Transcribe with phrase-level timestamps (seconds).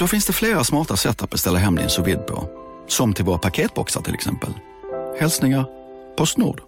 [0.00, 2.48] Då finns det flera smarta sätt att beställa hem din sous vide på.
[2.88, 4.50] Som till våra paketboxar till exempel.
[5.18, 5.64] Hälsningar
[6.16, 6.62] Postnord.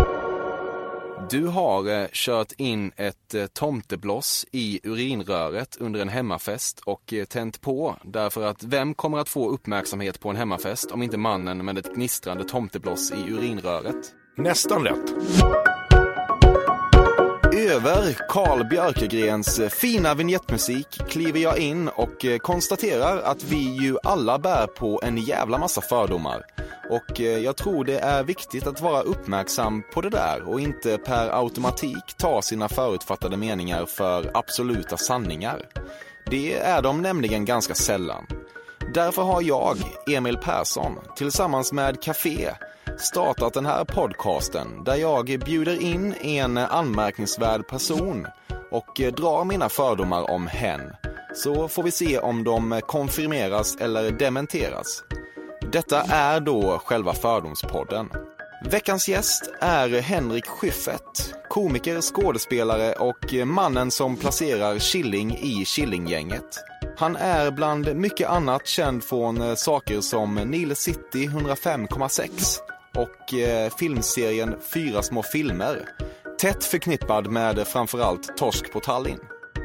[1.29, 7.25] Du har eh, kört in ett eh, tomtebloss i urinröret under en hemmafest och eh,
[7.25, 11.65] tänt på därför att vem kommer att få uppmärksamhet på en hemmafest om inte mannen
[11.65, 14.13] med ett gnistrande tomtebloss i urinröret?
[14.37, 15.13] Nästan rätt.
[17.55, 24.67] Över Carl Björkegrens fina vignettmusik kliver jag in och konstaterar att vi ju alla bär
[24.67, 26.43] på en jävla massa fördomar.
[26.89, 30.97] Och eh, jag tror det är viktigt att vara uppmärksam på det där och inte
[30.97, 35.65] per automatik ta sina förutfattade meningar för absoluta sanningar.
[36.25, 38.27] Det är de nämligen ganska sällan.
[38.93, 42.49] Därför har jag, Emil Persson, tillsammans med Café
[42.97, 48.27] startat den här podcasten där jag bjuder in en anmärkningsvärd person
[48.71, 50.81] och eh, drar mina fördomar om hen.
[51.35, 55.03] Så får vi se om de konfirmeras eller dementeras.
[55.73, 58.09] Detta är då själva Fördomspodden.
[58.65, 66.63] Veckans gäst är Henrik Schyffert, komiker, skådespelare och mannen som placerar Killing i Killinggänget.
[66.97, 72.57] Han är bland mycket annat känd från saker som Nile City 105,6
[72.95, 75.89] och eh, filmserien Fyra små filmer.
[76.39, 79.19] Tätt förknippad med framförallt Torsk på Tallinn.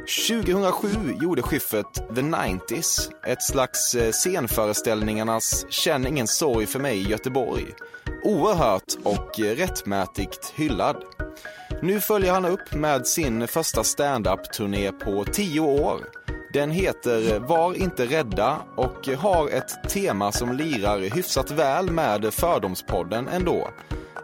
[0.09, 0.87] 2007
[1.21, 7.65] gjorde Schyffert The 90s, ett slags eh, scenföreställningarnas Känn ingen sorg för mig i Göteborg.
[8.23, 11.03] Oerhört och eh, rättmätigt hyllad.
[11.81, 15.99] Nu följer han upp med sin första stand-up-turné på tio år.
[16.53, 22.33] Den heter eh, Var inte rädda och har ett tema som lirar hyfsat väl med
[22.33, 23.69] Fördomspodden ändå.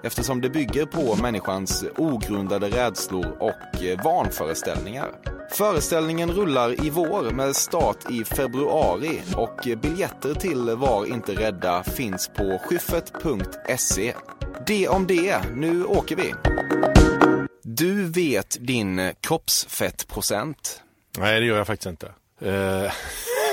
[0.05, 5.11] Eftersom det bygger på människans ogrundade rädslor och eh, vanföreställningar.
[5.51, 12.27] Föreställningen rullar i vår med start i februari och biljetter till Var inte rädda finns
[12.27, 14.13] på skyffet.se.
[14.67, 16.33] Det om det, nu åker vi.
[17.63, 20.81] Du vet din kroppsfettprocent.
[21.17, 22.07] Nej, det gör jag faktiskt inte.
[22.41, 22.91] Eh,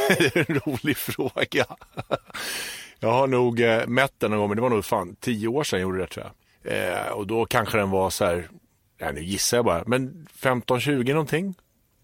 [0.08, 1.66] det är en rolig fråga.
[3.00, 5.64] Jag har nog eh, mätt den någon gång, men det var nog fan tio år
[5.64, 6.32] sedan jag gjorde det tror jag.
[6.64, 8.48] Eh, och då kanske den var så här,
[8.98, 11.54] ja, nu gissar jag bara, men 15-20 någonting.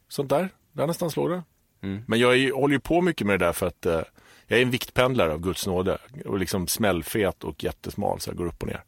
[0.08, 1.42] Sånt där, där någonstans låg det.
[1.82, 2.02] Mm.
[2.06, 4.02] Men jag är, håller ju på mycket med det där för att eh,
[4.46, 5.98] jag är en viktpendlare av Guds nåde.
[6.24, 8.84] Och liksom smällfet och jättesmal så jag går upp och ner.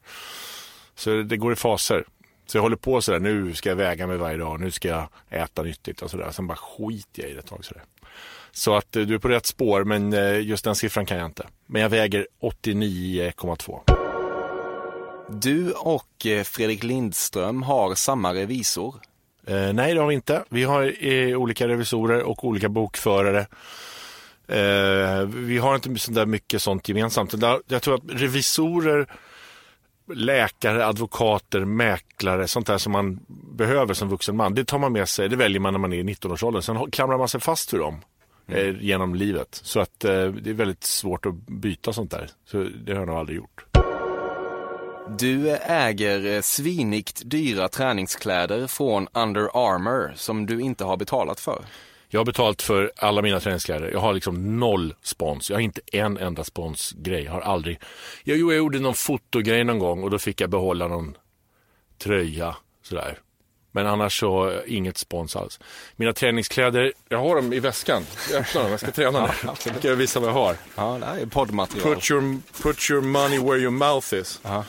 [0.94, 2.04] Så det går i faser.
[2.46, 5.08] Så jag håller på sådär, nu ska jag väga mig varje dag, nu ska jag
[5.30, 6.30] äta nyttigt och sådär.
[6.30, 7.82] Sen bara skiter jag i det ett tag sådär.
[8.52, 11.26] Så att eh, du är på rätt spår, men eh, just den siffran kan jag
[11.26, 11.46] inte.
[11.66, 13.99] Men jag väger 89,2.
[15.32, 18.94] Du och eh, Fredrik Lindström har samma revisor.
[19.46, 20.44] Eh, nej, det har vi inte.
[20.48, 23.46] Vi har eh, olika revisorer och olika bokförare.
[24.48, 27.34] Eh, vi har inte så där mycket sånt gemensamt.
[27.68, 29.06] Jag tror att revisorer,
[30.14, 33.20] läkare, advokater, mäklare, sånt där som man
[33.56, 35.98] behöver som vuxen man, det tar man med sig, det väljer man när man är
[35.98, 36.62] i 19-årsåldern.
[36.62, 38.00] Sen klamrar man sig fast för dem
[38.46, 39.60] eh, genom livet.
[39.62, 42.30] Så att eh, det är väldigt svårt att byta sånt där.
[42.44, 43.69] Så det har jag nog aldrig gjort.
[45.18, 51.64] Du äger eh, svinigt dyra träningskläder från Under Armour som du inte har betalat för.
[52.08, 53.90] Jag har betalt för alla mina träningskläder.
[53.90, 55.50] Jag har liksom noll spons.
[55.50, 57.26] Jag har inte en enda sponsgrej.
[57.26, 57.80] Har aldrig.
[58.24, 61.16] Jag, jo, jag gjorde någon fotogrej någon gång och då fick jag behålla någon
[61.98, 63.18] tröja sådär.
[63.72, 65.60] Men annars så inget spons alls.
[65.96, 68.02] Mina träningskläder, jag har dem i väskan.
[68.30, 69.50] Jag öppnar dem, jag ska träna nu.
[69.78, 70.56] Ska jag visa vad jag har.
[70.76, 71.94] Ja, det här är poddmaterial.
[71.94, 74.40] Put your, put your money where your mouth is.
[74.42, 74.64] Ja.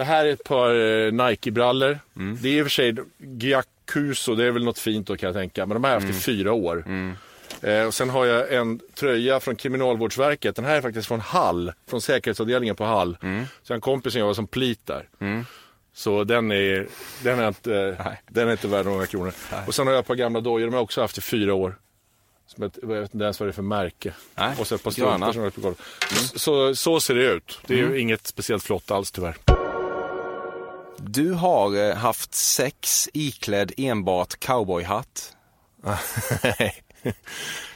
[0.00, 1.98] Det här är ett par eh, Nike-brallor.
[2.16, 2.38] Mm.
[2.42, 5.34] Det är i och för sig Giacuso, det är väl något fint då kan jag
[5.36, 5.66] tänka.
[5.66, 6.20] Men de har jag haft i Mm.
[6.20, 6.84] fyra år.
[7.62, 10.56] Eh, och sen har jag en tröja från Kriminalvårdsverket.
[10.56, 13.16] Den här är faktiskt från Hall, från säkerhetsavdelningen på Hall.
[13.22, 13.44] Mm.
[13.62, 15.08] Så en kompis som jag var som plit där.
[15.94, 16.86] Så den är,
[17.22, 17.96] den är, inte,
[18.28, 19.32] den är inte värd några kronor.
[19.66, 21.54] Och sen har jag ett par gamla dojor, de har jag också haft i fyra
[21.54, 21.74] år.
[22.46, 24.12] Som ett, jag vet inte ens vad det är för märke.
[24.34, 25.80] Nej, och så ett par strumpor som jag har på golvet.
[26.34, 27.60] Så, så ser det ut.
[27.66, 29.36] Det är ju inget speciellt flott alls tyvärr.
[31.06, 35.36] Du har eh, haft sex iklädd enbart cowboyhatt.
[35.82, 36.82] Nej,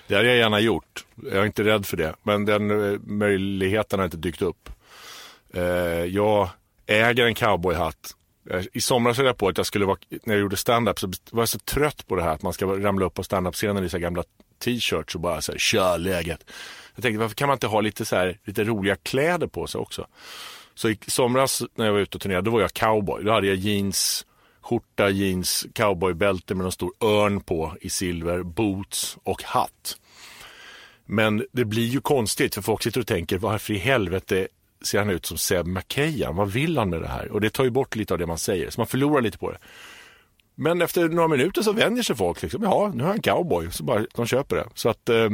[0.06, 1.06] det hade jag gärna gjort.
[1.22, 2.14] Jag är inte rädd för det.
[2.22, 4.70] Men den eh, möjligheten har inte dykt upp.
[5.54, 5.62] Eh,
[6.04, 6.48] jag
[6.86, 8.14] äger en cowboyhatt.
[8.72, 11.42] I somras höll jag på att jag skulle vara, när jag gjorde stand-up så var
[11.42, 13.98] jag så trött på det här att man ska ramla upp på stand-up-scenen i så
[13.98, 14.24] gamla
[14.64, 16.50] t-shirts och bara så här, kör läget.
[16.94, 19.78] Jag tänkte varför kan man inte ha lite, så här, lite roliga kläder på sig
[19.80, 20.06] också?
[20.74, 23.24] Så i somras när jag var ute och turnerade, då var jag cowboy.
[23.24, 24.26] Då hade jag jeans,
[24.60, 29.98] skjorta, jeans, cowboybälte med en stor örn på i silver, boots och hatt.
[31.06, 34.48] Men det blir ju konstigt för folk sitter och tänker varför i helvete
[34.82, 36.36] ser han ut som Seb McKayan?
[36.36, 37.30] Vad vill han med det här?
[37.30, 39.50] Och det tar ju bort lite av det man säger, så man förlorar lite på
[39.50, 39.58] det.
[40.54, 42.42] Men efter några minuter så vänjer sig folk.
[42.42, 43.70] Liksom, ja, nu har jag en cowboy.
[43.70, 44.66] Så bara, de köper det.
[44.74, 45.28] Så att eh,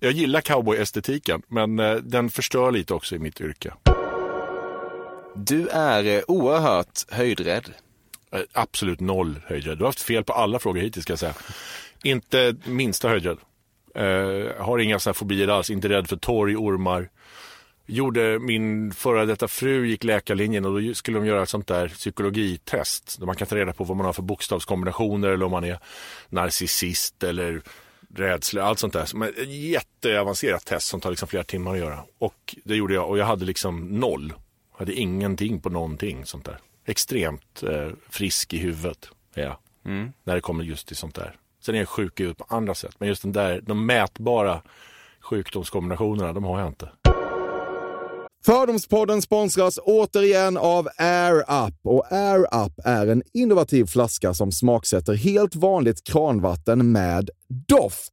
[0.00, 3.72] jag gillar cowboy-estetiken, men eh, den förstör lite också i mitt yrke.
[5.34, 7.70] Du är eh, oerhört höjdrädd.
[8.32, 9.78] Eh, absolut noll höjdrädd.
[9.78, 11.34] Du har haft fel på alla frågor hittills ska jag säga.
[12.02, 13.38] Inte minsta höjdrädd.
[13.98, 15.70] Uh, har inga sådana fobier alls.
[15.70, 17.08] Inte rädd för torg, ormar.
[17.86, 21.88] Gjorde min före detta fru gick läkarlinjen och då skulle de göra ett sånt där
[21.88, 23.18] psykologitest.
[23.18, 25.78] Där man kan ta reda på vad man har för bokstavskombinationer eller om man är
[26.28, 27.62] narcissist eller
[28.14, 29.08] rädsla, allt sånt där.
[29.14, 32.04] Men ett jätteavancerat test som tar liksom flera timmar att göra.
[32.18, 34.32] Och det gjorde jag och jag hade liksom noll.
[34.72, 36.58] Jag hade ingenting på någonting sånt där.
[36.86, 39.56] Extremt eh, frisk i huvudet är jag.
[40.24, 41.36] När det kommer just till sånt där.
[41.60, 42.94] Sen är jag sjuk i huvudet på andra sätt.
[42.98, 44.62] Men just den där, de mätbara
[45.20, 46.88] sjukdomskombinationerna, de har jag inte.
[48.44, 51.74] Fördomspodden sponsras återigen av Air Up.
[51.82, 57.30] Och Air Up är en innovativ flaska som smaksätter helt vanligt kranvatten med
[57.68, 58.12] doft.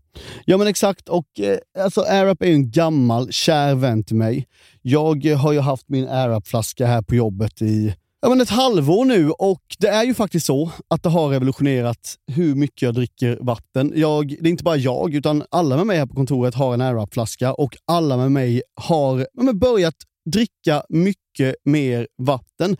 [0.45, 4.47] Ja men exakt, och eh, alltså AirUp är ju en gammal kär vän till mig.
[4.81, 9.05] Jag eh, har ju haft min AirUp-flaska här på jobbet i ja, men ett halvår
[9.05, 13.37] nu och det är ju faktiskt så att det har revolutionerat hur mycket jag dricker
[13.41, 13.93] vatten.
[13.95, 16.81] Jag, det är inte bara jag, utan alla med mig här på kontoret har en
[16.81, 19.95] AirUp-flaska och alla med mig har ja, men börjat
[20.31, 22.77] dricka mycket mer vatten.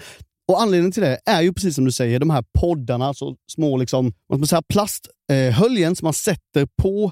[0.52, 3.78] Och Anledningen till det är ju precis som du säger, de här poddarna, så små
[3.78, 7.12] liksom, vad ska man säga, plasthöljen som man sätter på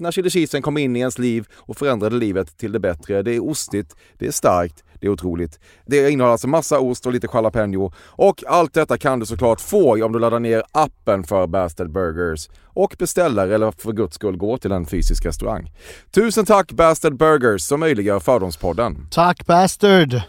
[0.00, 3.22] när chili cheesen kom in i ens liv och förändrade livet till det bättre.
[3.22, 5.60] Det är ostigt, det är starkt, det är otroligt.
[5.86, 7.92] Det innehåller alltså massa ost och lite jalapeno.
[7.98, 12.48] Och allt detta kan du såklart få om du laddar ner appen för Bastard Burgers
[12.64, 15.72] och beställer eller för guds skull går till en fysisk restaurang.
[16.10, 19.08] Tusen tack Bastard Burgers som möjliggör Fördomspodden.
[19.10, 20.22] Tack Bastard!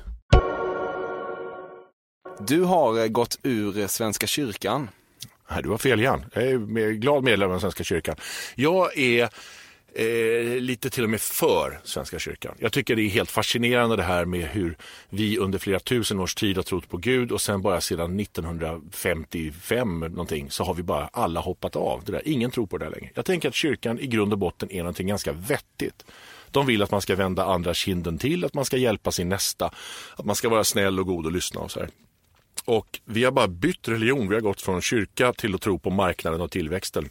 [2.48, 4.90] Du har eh, gått ur eh, Svenska kyrkan.
[5.52, 6.26] Nej, du har fel Jan.
[6.34, 8.16] Jag är glad medlem av Svenska kyrkan.
[8.56, 9.30] Jag är
[9.96, 12.56] eh, lite till och med för Svenska kyrkan.
[12.60, 14.78] Jag tycker det är helt fascinerande det här med hur
[15.10, 20.00] vi under flera tusen års tid har trott på Gud och sen bara sedan 1955
[20.00, 22.22] någonting så har vi bara alla hoppat av det där.
[22.26, 23.10] Ingen tror på det där längre.
[23.14, 26.06] Jag tänker att kyrkan i grund och botten är någonting ganska vettigt.
[26.52, 29.72] De vill att man ska vända andra kinden till, att man ska hjälpa sin nästa,
[30.16, 31.90] att man ska vara snäll och god och lyssna och så här.
[32.66, 34.30] Och vi har bara bytt religion.
[34.30, 37.10] Vi har gått från kyrka till att tro på marknaden och tillväxten.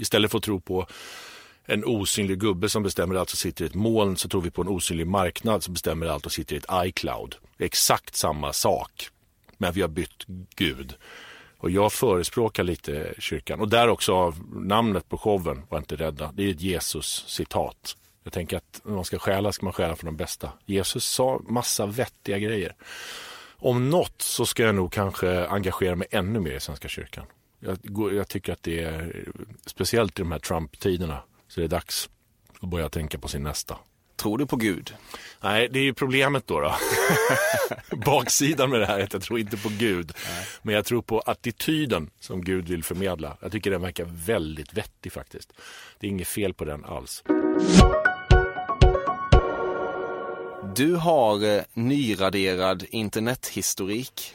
[0.00, 0.86] Istället för att tro på
[1.64, 4.62] en osynlig gubbe som bestämmer allt och sitter i ett moln så tror vi på
[4.62, 7.36] en osynlig marknad som bestämmer allt och sitter i ett iCloud.
[7.58, 9.08] Exakt samma sak.
[9.58, 10.24] Men vi har bytt
[10.56, 10.94] Gud.
[11.58, 13.60] Och jag förespråkar lite kyrkan.
[13.60, 16.32] Och där också av namnet på showen, var inte rädda.
[16.34, 17.96] Det är ett Jesus-citat.
[18.24, 20.52] Jag tänker att när man ska stjäla ska man stjäla från de bästa.
[20.66, 22.74] Jesus sa massa vettiga grejer.
[23.60, 27.24] Om något så ska jag nog kanske engagera mig ännu mer i Svenska kyrkan.
[27.60, 27.78] Jag,
[28.12, 29.24] jag tycker att det är,
[29.66, 32.10] speciellt i de här Trump-tiderna, så det är dags
[32.60, 33.76] att börja tänka på sin nästa.
[34.16, 34.94] Tror du på Gud?
[35.40, 36.60] Nej, det är ju problemet då.
[36.60, 36.74] då.
[37.96, 40.12] Baksidan med det här är att jag tror inte på Gud.
[40.62, 43.36] Men jag tror på attityden som Gud vill förmedla.
[43.40, 45.52] Jag tycker den verkar väldigt vettig faktiskt.
[45.98, 47.24] Det är inget fel på den alls.
[50.76, 54.34] Du har eh, nyraderad internethistorik.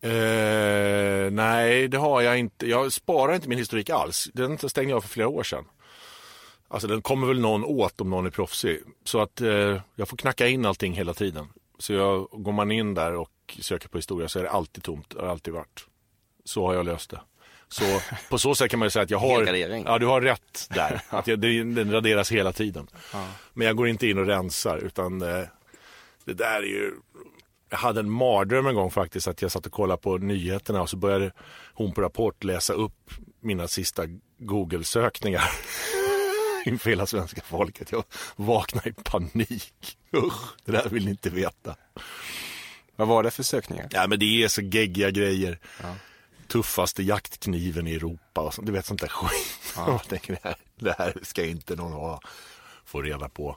[0.00, 2.66] Eh, nej, det har jag inte.
[2.66, 4.28] Jag sparar inte min historik alls.
[4.34, 5.64] Den stängde jag för flera år sedan.
[6.68, 8.80] Alltså den kommer väl någon åt om någon är proffsig.
[9.04, 11.46] Så att eh, jag får knacka in allting hela tiden.
[11.78, 15.10] Så jag, går man in där och söker på historia så är det alltid tomt.
[15.10, 15.86] Det har alltid varit.
[16.44, 17.20] Så har jag löst det.
[17.68, 19.42] Så på så sätt kan man ju säga att jag har...
[19.86, 21.00] Ja, du har rätt där.
[21.08, 22.86] Att jag, det- den raderas hela tiden.
[23.52, 25.44] Men jag går inte in och rensar utan eh,
[26.24, 26.92] det där är ju...
[27.70, 30.90] Jag hade en mardröm en gång faktiskt att jag satt och kollade på nyheterna och
[30.90, 31.32] så började
[31.74, 34.02] hon på Rapport läsa upp mina sista
[34.38, 35.50] Google-sökningar.
[36.66, 37.92] inför hela svenska folket.
[37.92, 38.04] Jag
[38.36, 39.98] vaknade i panik.
[40.16, 41.76] Usch, det där vill ni inte veta.
[42.96, 43.88] Vad var det för sökningar?
[43.90, 45.58] Ja, men det är så geggiga grejer.
[46.48, 49.76] Tuffaste jaktkniven i Europa du vet sånt där skit.
[50.08, 52.20] Tänker, det, här, det här ska inte någon ha,
[52.84, 53.56] få reda på.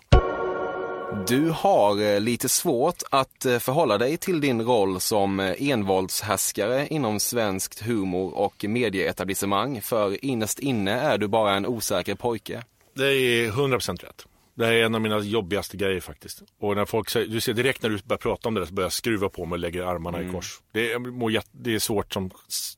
[1.27, 6.87] Du har eh, lite svårt att eh, förhålla dig till din roll som eh, envåldshärskare
[6.87, 9.81] inom svenskt humor och medieetablissemang.
[9.81, 12.63] För innerst inne är du bara en osäker pojke.
[12.95, 14.25] Det är 100% rätt.
[14.59, 16.43] Det här är en av mina jobbigaste grejer faktiskt.
[16.59, 18.73] Och när folk säger, du ser direkt när du börjar prata om det där så
[18.73, 20.59] börjar jag skruva på mig och lägger armarna i kors.
[20.71, 22.31] Det är, det är svårt som,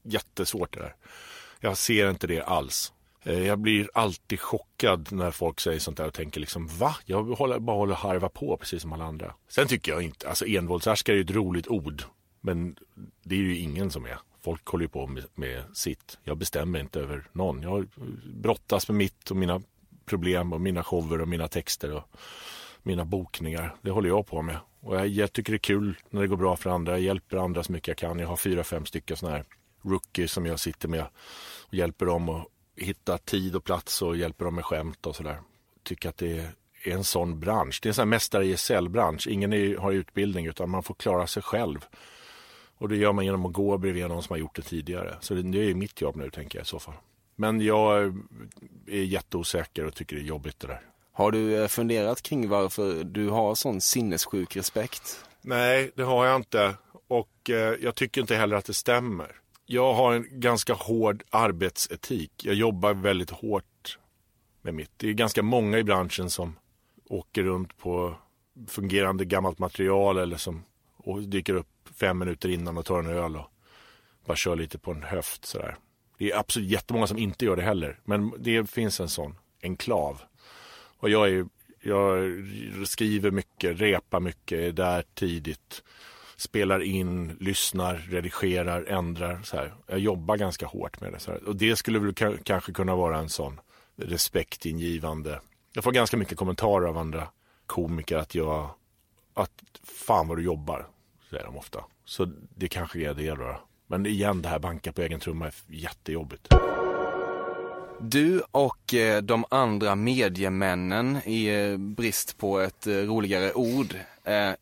[0.03, 0.95] jättesvårt det där.
[1.59, 2.93] Jag ser inte det alls.
[3.23, 6.95] Eh, Jag blir alltid chockad när folk säger sånt där och tänker liksom va?
[7.05, 9.33] Jag håller, bara håller harva på precis som alla andra.
[9.49, 12.03] Sen tycker jag inte, alltså envåldshärskare är ju ett roligt ord.
[12.41, 12.75] Men
[13.23, 14.17] det är ju ingen som är.
[14.43, 16.17] Folk håller ju på med, med sitt.
[16.23, 17.61] Jag bestämmer inte över någon.
[17.61, 17.87] Jag
[18.33, 19.61] brottas med mitt och mina
[20.11, 22.03] problem och mina shower och mina texter och
[22.83, 23.75] mina bokningar.
[23.81, 24.57] Det håller jag på med.
[24.79, 26.91] Och jag, jag tycker det är kul när det går bra för andra.
[26.91, 28.19] Jag hjälper andra så mycket jag kan.
[28.19, 29.45] Jag har fyra, fem stycken sådana här
[29.81, 31.05] rookies som jag sitter med
[31.67, 35.37] och hjälper dem att hitta tid och plats och hjälper dem med skämt och sådär.
[35.83, 36.51] Tycker att det är
[36.83, 37.79] en sån bransch.
[37.81, 39.27] Det är en sån här mästare i gesällbransch.
[39.27, 41.85] Ingen är, har utbildning utan man får klara sig själv.
[42.77, 45.17] Och det gör man genom att gå bredvid någon som har gjort det tidigare.
[45.21, 46.95] Så det, det är mitt jobb nu tänker jag i så fall.
[47.41, 48.13] Men jag
[48.87, 50.81] är jätteosäker och tycker det är jobbigt det där.
[51.11, 55.25] Har du eh, funderat kring varför du har sån sinnessjuk respekt?
[55.41, 56.75] Nej, det har jag inte.
[57.07, 59.35] Och eh, jag tycker inte heller att det stämmer.
[59.65, 62.31] Jag har en ganska hård arbetsetik.
[62.45, 63.97] Jag jobbar väldigt hårt
[64.61, 64.91] med mitt.
[64.97, 66.55] Det är ganska många i branschen som
[67.09, 68.15] åker runt på
[68.67, 70.63] fungerande gammalt material eller som
[71.27, 73.47] dyker upp fem minuter innan och tar en öl och
[74.25, 75.77] bara kör lite på en höft sådär.
[76.21, 77.99] Det är absolut jättemånga som inte gör det heller.
[78.03, 80.21] Men det finns en sån enklav.
[80.97, 81.45] Och jag, är,
[81.81, 82.33] jag
[82.87, 85.83] skriver mycket, repar mycket, är där tidigt.
[86.35, 89.41] Spelar in, lyssnar, redigerar, ändrar.
[89.43, 89.73] Så här.
[89.87, 91.19] Jag jobbar ganska hårt med det.
[91.19, 91.43] Så här.
[91.43, 93.59] Och det skulle väl kanske kunna vara en sån
[93.95, 95.39] respektingivande.
[95.73, 97.27] Jag får ganska mycket kommentarer av andra
[97.65, 98.69] komiker att jag,
[99.33, 100.87] att fan vad du jobbar,
[101.29, 101.85] säger de ofta.
[102.05, 103.61] Så det kanske är det då.
[103.91, 106.47] Men igen, det här banka på egen trumma är jättejobbigt.
[107.99, 113.95] Du och eh, de andra mediemännen, i eh, brist på ett eh, roligare ord,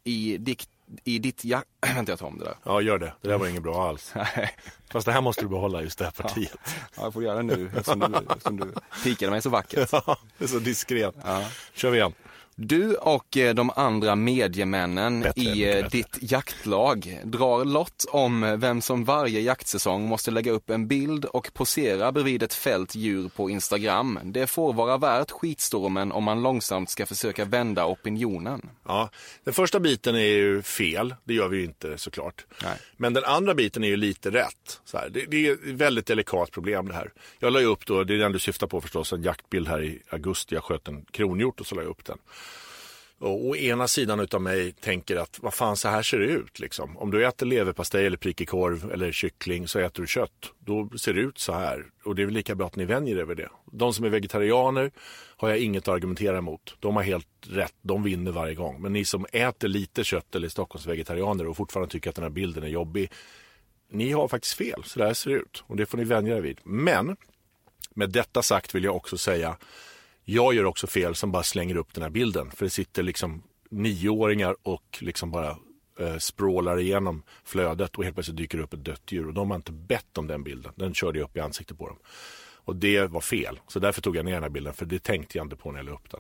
[0.04, 0.70] i, dikt,
[1.04, 1.64] i ditt ja...
[1.96, 2.56] Vänta, jag tar om det där.
[2.64, 3.14] Ja, gör det.
[3.22, 4.14] Det där var inget bra alls.
[4.92, 6.60] Fast det här måste du behålla, just det här partiet.
[6.96, 8.74] ja, jag får göra det nu eftersom du, eftersom du
[9.04, 9.90] pikade mig så vackert.
[10.08, 11.16] Ja, det är så diskret.
[11.24, 11.44] Ja.
[11.74, 12.14] kör vi igen.
[12.62, 15.90] Du och eh, de andra mediemännen Bättre, i eh, bättre.
[15.90, 21.54] ditt jaktlag drar lott om vem som varje jaktsäsong måste lägga upp en bild och
[21.54, 24.20] posera bredvid ett fält djur på Instagram.
[24.24, 28.70] Det får vara värt skitstormen om man långsamt ska försöka vända opinionen.
[28.88, 29.10] Ja,
[29.44, 32.46] den första biten är ju fel, det gör vi ju inte såklart.
[32.64, 32.78] Nej.
[32.98, 34.79] Men den andra biten är ju lite rätt.
[34.86, 37.12] Så här, det, det är ett väldigt delikat problem det här.
[37.40, 39.84] Jag la ju upp då, det är den du syftar på förstås, en jaktbild här
[39.84, 40.56] i augusti.
[40.56, 42.18] Jag sköt en kronhjort och så la jag upp den.
[43.20, 46.60] Och å ena sidan utav mig tänker att vad fan så här ser det ut
[46.60, 46.98] liksom.
[46.98, 50.52] Om du äter leverpastej eller prickig korv eller kyckling så äter du kött.
[50.60, 51.86] Då ser det ut så här.
[52.04, 53.50] Och det är väl lika bra att ni vänjer er vid det.
[53.72, 54.92] De som är vegetarianer
[55.38, 56.76] har jag inget att argumentera emot.
[56.80, 57.76] De har helt rätt.
[57.82, 58.82] De vinner varje gång.
[58.82, 62.64] Men ni som äter lite kött eller Stockholmsvegetarianer och fortfarande tycker att den här bilden
[62.64, 63.12] är jobbig.
[63.90, 64.84] Ni har faktiskt fel.
[64.86, 65.64] Så där ser det ut.
[65.68, 66.60] Och det får ni vänja er vid.
[66.64, 67.18] Men
[67.94, 69.58] med detta sagt vill jag också säga
[70.32, 72.52] jag gör också fel som bara slänger upp den här bilden.
[72.52, 75.58] För det sitter liksom nioåringar och liksom bara
[76.00, 79.28] eh, språlar igenom flödet och helt plötsligt dyker det upp ett dött djur.
[79.28, 80.74] Och de har inte bett om den bilden.
[80.76, 81.98] Den körde jag upp i ansiktet på dem.
[82.54, 83.60] Och det var fel.
[83.68, 84.74] Så därför tog jag ner den här bilden.
[84.74, 86.20] För det tänkte jag inte på när jag la upp den.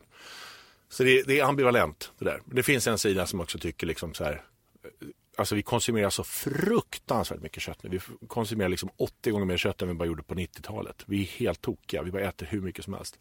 [0.89, 2.41] Så det, det är ambivalent det där.
[2.45, 4.43] Det finns en sida som också tycker liksom så här.
[4.83, 5.07] Eh,
[5.39, 7.89] Alltså vi konsumerar så fruktansvärt mycket kött nu.
[7.89, 11.03] Vi konsumerar liksom 80 gånger mer kött än vi bara gjorde på 90-talet.
[11.05, 12.03] Vi är helt tokiga.
[12.03, 13.19] Vi bara äter hur mycket som helst.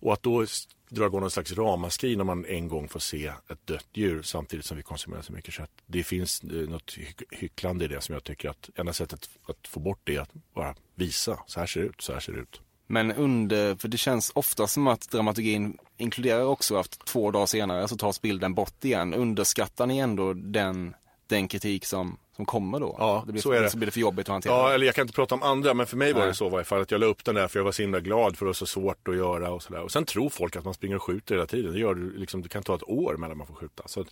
[0.00, 0.46] Och att då
[0.90, 4.66] dra igång någon slags ramaskri när man en gång får se ett dött djur samtidigt
[4.66, 5.70] som vi konsumerar så mycket kött.
[5.86, 9.68] Det finns eh, något hy- hycklande i det som jag tycker att enda sättet att
[9.68, 11.38] få bort det är att bara visa.
[11.46, 12.60] Så här ser det ut, så här ser det ut.
[12.86, 17.88] Men under, för det känns ofta som att dramaturgin inkluderar också att två dagar senare
[17.88, 19.14] så tas bilden bort igen.
[19.14, 20.94] Underskattar ni ändå den,
[21.28, 22.96] den kritik som, som kommer då?
[22.98, 23.70] Ja, det blir, så är det.
[23.70, 24.52] Så blir det för jobbigt att hantera.
[24.52, 26.28] Ja, eller jag kan inte prata om andra, men för mig var Nej.
[26.28, 27.82] det så i varje fall att jag la upp den där för jag var så
[27.82, 29.80] himla glad för det var så svårt att göra och sådär.
[29.82, 31.72] Och sen tror folk att man springer och skjuter hela tiden.
[31.72, 33.82] Det gör liksom, det kan ta ett år mellan man får skjuta.
[33.88, 34.06] Så att,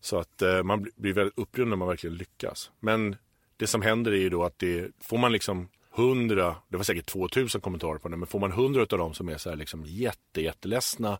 [0.00, 2.70] så att eh, man blir- blir väldigt upprymd när man verkligen lyckas.
[2.80, 3.16] Men
[3.56, 7.06] det som händer är ju då att det, får man liksom hundra, det var säkert
[7.06, 9.84] 2000 kommentarer på den, men får man hundra av dem som är så här liksom
[9.86, 11.18] jätte, jätteledsna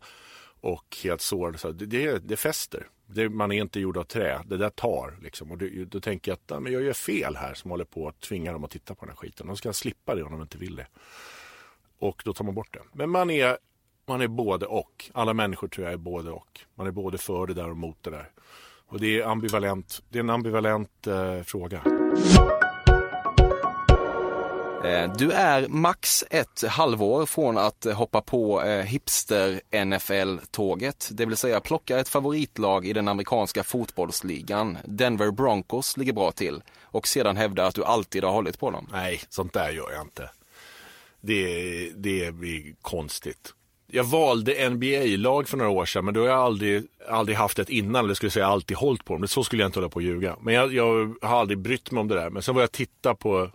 [0.63, 2.87] och helt sårade, så det, det, det fäster.
[3.05, 5.17] Det, man är inte gjord av trä, det där tar.
[5.21, 5.51] Liksom.
[5.51, 8.07] Och det, då tänker jag att ja, men jag gör fel här som håller på
[8.07, 9.47] att tvinga dem att titta på den här skiten.
[9.47, 10.87] De ska slippa det om de inte vill det.
[11.99, 12.79] Och då tar man bort det.
[12.93, 13.57] Men man är,
[14.05, 15.11] man är både och.
[15.13, 16.59] Alla människor tror jag är både och.
[16.75, 18.31] Man är både för det där och mot det där.
[18.87, 20.03] Och det är ambivalent.
[20.09, 21.83] Det är en ambivalent eh, fråga.
[24.83, 31.59] Eh, du är max ett halvår från att hoppa på eh, hipster-NFL-tåget, det vill säga
[31.59, 34.77] plocka ett favoritlag i den amerikanska fotbollsligan.
[34.85, 38.87] Denver Broncos ligger bra till och sedan hävda att du alltid har hållit på dem.
[38.91, 40.29] Nej, sånt där gör jag inte.
[41.21, 43.53] Det, det blir konstigt.
[43.87, 47.69] Jag valde NBA-lag för några år sedan, men då har jag aldrig, aldrig haft ett
[47.69, 48.05] innan.
[48.05, 49.27] Eller skulle säga alltid hållit på dem.
[49.27, 50.35] Så skulle jag inte hålla på och ljuga.
[50.41, 52.29] Men jag, jag har aldrig brytt mig om det där.
[52.29, 53.49] Men sen var jag titta på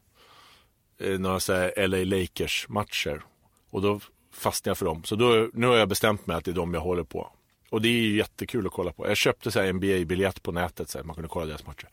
[0.98, 3.22] eh, några så här LA Lakers-matcher.
[3.70, 4.00] Och då
[4.32, 5.04] fastnade jag för dem.
[5.04, 7.32] Så då, nu har jag bestämt mig att det är de jag håller på.
[7.70, 9.08] Och det är ju jättekul att kolla på.
[9.08, 11.88] Jag köpte så NBA-biljett på nätet så att man kunde kolla deras matcher.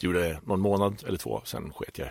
[0.00, 2.08] Det gjorde det någon månad eller två, sen sket jag.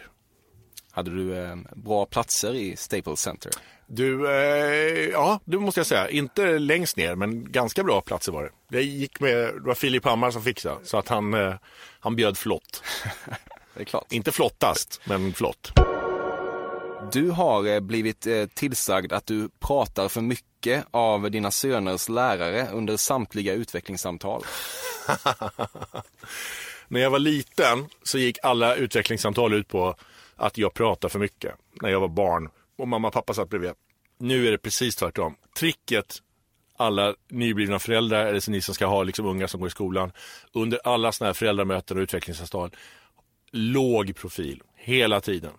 [0.92, 3.52] Hade du eh, bra platser i Staples Center?
[3.88, 6.10] Du, eh, ja, det måste jag säga.
[6.10, 8.78] Inte längst ner, men ganska bra platser var det.
[8.78, 11.54] Jag gick med, det var Filip Hammar som fixade, så att han, eh,
[12.00, 12.84] han bjöd flott.
[13.74, 14.12] Det är klart.
[14.12, 15.72] Inte flottast, men flott.
[17.10, 22.68] Du har eh, blivit eh, tillsagd att du pratar för mycket av dina söners lärare
[22.72, 24.44] under samtliga utvecklingssamtal.
[26.88, 29.96] När jag var liten så gick alla utvecklingssamtal ut på
[30.36, 33.72] att jag pratade för mycket när jag var barn och mamma och pappa satt bredvid.
[34.18, 35.36] Nu är det precis tvärtom.
[35.58, 36.22] Tricket
[36.78, 40.12] alla nyblivna föräldrar, eller så ni som ska ha liksom unga som går i skolan,
[40.54, 42.76] under alla sådana här föräldramöten och utvecklingssamtal,
[43.52, 45.52] låg profil hela tiden.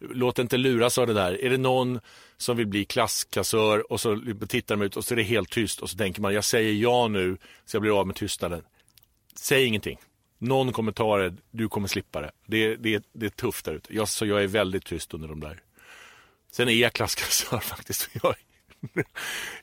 [0.00, 1.44] Låt inte luras av det där.
[1.44, 2.00] Är det någon
[2.36, 5.80] som vill bli klasskassör och så tittar de ut och så är det helt tyst
[5.80, 8.62] och så tänker man jag säger ja nu så jag blir av med tystnaden.
[9.34, 9.98] Säg ingenting.
[10.38, 12.30] Någon kommentar du kommer slippa det.
[12.46, 13.94] Det, det, det är tufft där ute.
[13.94, 15.62] Jag, så jag är väldigt tyst under de där.
[16.50, 18.08] Sen är jag klasskassör faktiskt.
[18.22, 18.34] Jag,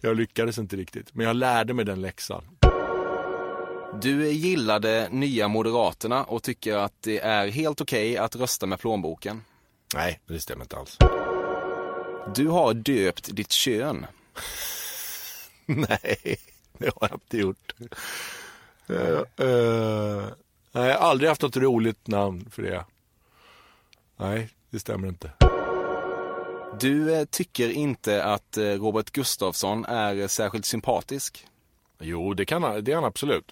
[0.02, 1.16] jag lyckades inte riktigt.
[1.16, 2.44] Men jag lärde mig den läxan.
[4.02, 9.42] Du gillade Nya Moderaterna och tycker att det är helt okej att rösta med plånboken.
[9.94, 10.98] Nej, det stämmer inte alls.
[12.36, 14.06] Du har döpt ditt kön.
[15.66, 16.38] Nej,
[16.78, 17.74] det har jag inte gjort.
[18.90, 18.98] Uh,
[19.48, 20.26] uh,
[20.72, 22.86] nej, jag har aldrig haft något roligt namn för det.
[24.18, 25.32] Nej, det stämmer inte.
[26.80, 31.48] Du eh, tycker inte att eh, Robert Gustafsson är särskilt sympatisk.
[32.00, 33.52] Jo, det, kan, han- det är han absolut.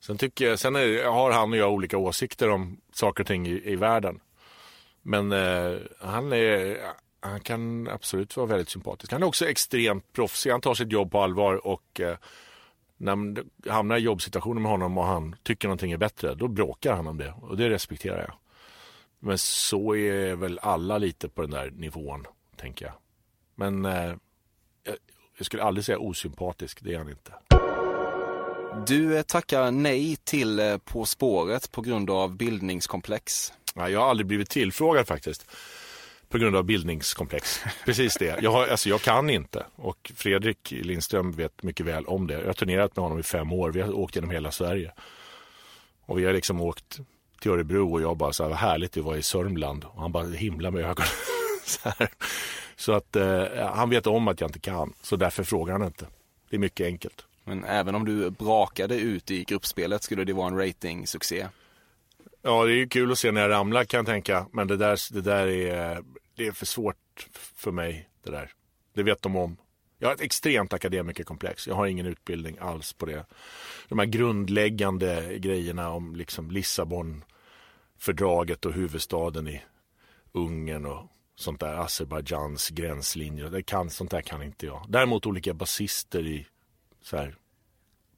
[0.00, 3.46] Sen, tycker jag, sen är, har han och jag olika åsikter om saker och ting
[3.46, 4.20] i, i världen.
[5.08, 6.78] Men eh, han, är,
[7.20, 9.12] han kan absolut vara väldigt sympatisk.
[9.12, 10.50] Han är också extremt proffsig.
[10.50, 12.16] Han tar sitt jobb på allvar och eh,
[12.96, 13.36] när man
[13.68, 17.18] hamnar i jobbsituationer med honom och han tycker någonting är bättre, då bråkar han om
[17.18, 18.32] det och det respekterar jag.
[19.18, 22.94] Men så är väl alla lite på den där nivån, tänker jag.
[23.54, 24.14] Men eh,
[25.36, 27.32] jag, skulle aldrig säga osympatisk, det är han inte.
[28.86, 33.52] Du eh, tackar nej till eh, På spåret på grund av bildningskomplex.
[33.76, 35.50] Nej, jag har aldrig blivit tillfrågad faktiskt.
[36.28, 37.60] På grund av bildningskomplex.
[37.84, 38.38] Precis det.
[38.42, 39.66] Jag, har, alltså, jag kan inte.
[39.76, 42.34] Och Fredrik Lindström vet mycket väl om det.
[42.34, 43.70] Jag har turnerat med honom i fem år.
[43.70, 44.92] Vi har åkt genom hela Sverige.
[46.06, 47.00] Och vi har liksom åkt
[47.40, 49.84] till Örebro och jag bara så här, vad härligt det var i Sörmland.
[49.84, 51.08] Och han bara himla med ögonen.
[51.64, 52.08] så, här.
[52.76, 54.92] så att eh, han vet om att jag inte kan.
[55.02, 56.06] Så därför frågar han inte.
[56.50, 57.24] Det är mycket enkelt.
[57.44, 61.46] Men även om du brakade ut i gruppspelet skulle det vara en ratingsuccé.
[62.46, 64.46] Ja, det är ju kul att se när jag ramlar kan jag tänka.
[64.52, 66.02] Men det där, det där är,
[66.36, 68.08] det är för svårt för mig.
[68.24, 68.50] Det där.
[68.94, 69.56] Det vet de om.
[69.98, 71.66] Jag har ett extremt akademikerkomplex.
[71.66, 73.26] Jag har ingen utbildning alls på det.
[73.88, 79.62] De här grundläggande grejerna om liksom Lissabonfördraget och huvudstaden i
[80.32, 81.04] Ungern och
[81.36, 81.74] sånt där.
[81.74, 83.50] Azerbajdzjans gränslinjer.
[83.50, 84.86] Det kan, sånt där kan inte jag.
[84.88, 86.46] Däremot olika basister i
[87.02, 87.36] så här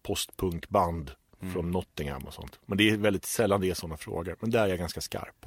[0.03, 1.11] postpunkband
[1.53, 2.59] från Nottingham och sånt.
[2.67, 4.37] Men det är väldigt sällan det är sådana frågor.
[4.41, 5.47] Men där är jag ganska skarp.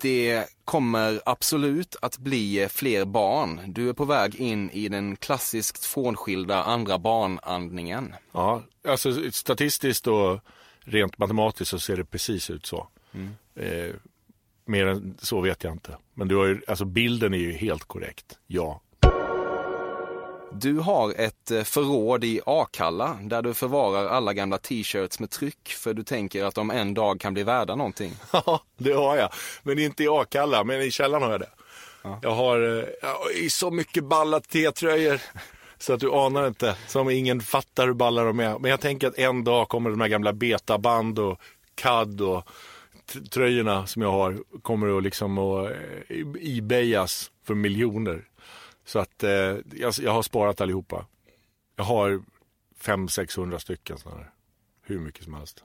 [0.00, 3.60] Det kommer absolut att bli fler barn.
[3.66, 8.14] Du är på väg in i den klassiskt frånskilda andra barnandningen.
[8.32, 10.40] Ja, alltså statistiskt och
[10.80, 12.88] rent matematiskt så ser det precis ut så.
[13.54, 13.94] Eh,
[14.64, 15.96] mer än så vet jag inte.
[16.14, 18.38] Men du har ju, alltså bilden är ju helt korrekt.
[18.46, 18.80] Ja.
[20.60, 25.68] Du har ett eh, förråd i Akalla där du förvarar alla gamla t-shirts med tryck
[25.68, 28.12] för du tänker att de en dag kan bli värda någonting.
[28.32, 29.32] Ja, det har jag.
[29.62, 31.50] Men inte i Akalla, men i källaren har jag det.
[32.22, 35.20] Jag har eh, ja, i så mycket balla T-tröjor
[35.78, 36.76] så att du anar inte.
[36.86, 38.58] Som ingen fattar hur balla de är.
[38.58, 41.40] Men jag tänker att en dag kommer de här gamla betaband och
[41.74, 42.48] CAD och
[43.30, 48.24] tröjorna som jag har kommer att liksom att eh, ebayas för miljoner.
[48.86, 49.30] Så att eh,
[49.72, 51.06] jag, jag har sparat allihopa.
[51.76, 52.22] Jag har
[52.80, 54.30] 500-600 stycken sådana här.
[54.82, 55.64] Hur mycket som helst.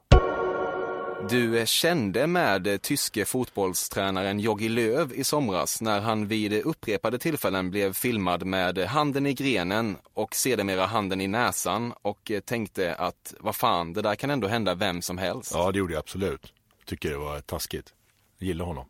[1.29, 7.93] Du kände med tyske fotbollstränaren Jogi Löw i somras när han vid upprepade tillfällen blev
[7.93, 13.93] filmad med handen i grenen och sedermera handen i näsan och tänkte att vad fan,
[13.93, 15.51] det där kan ändå hända vem som helst.
[15.53, 16.53] Ja, det gjorde jag absolut.
[16.85, 17.93] Tycker det var taskigt.
[18.37, 18.85] Jag gillar honom.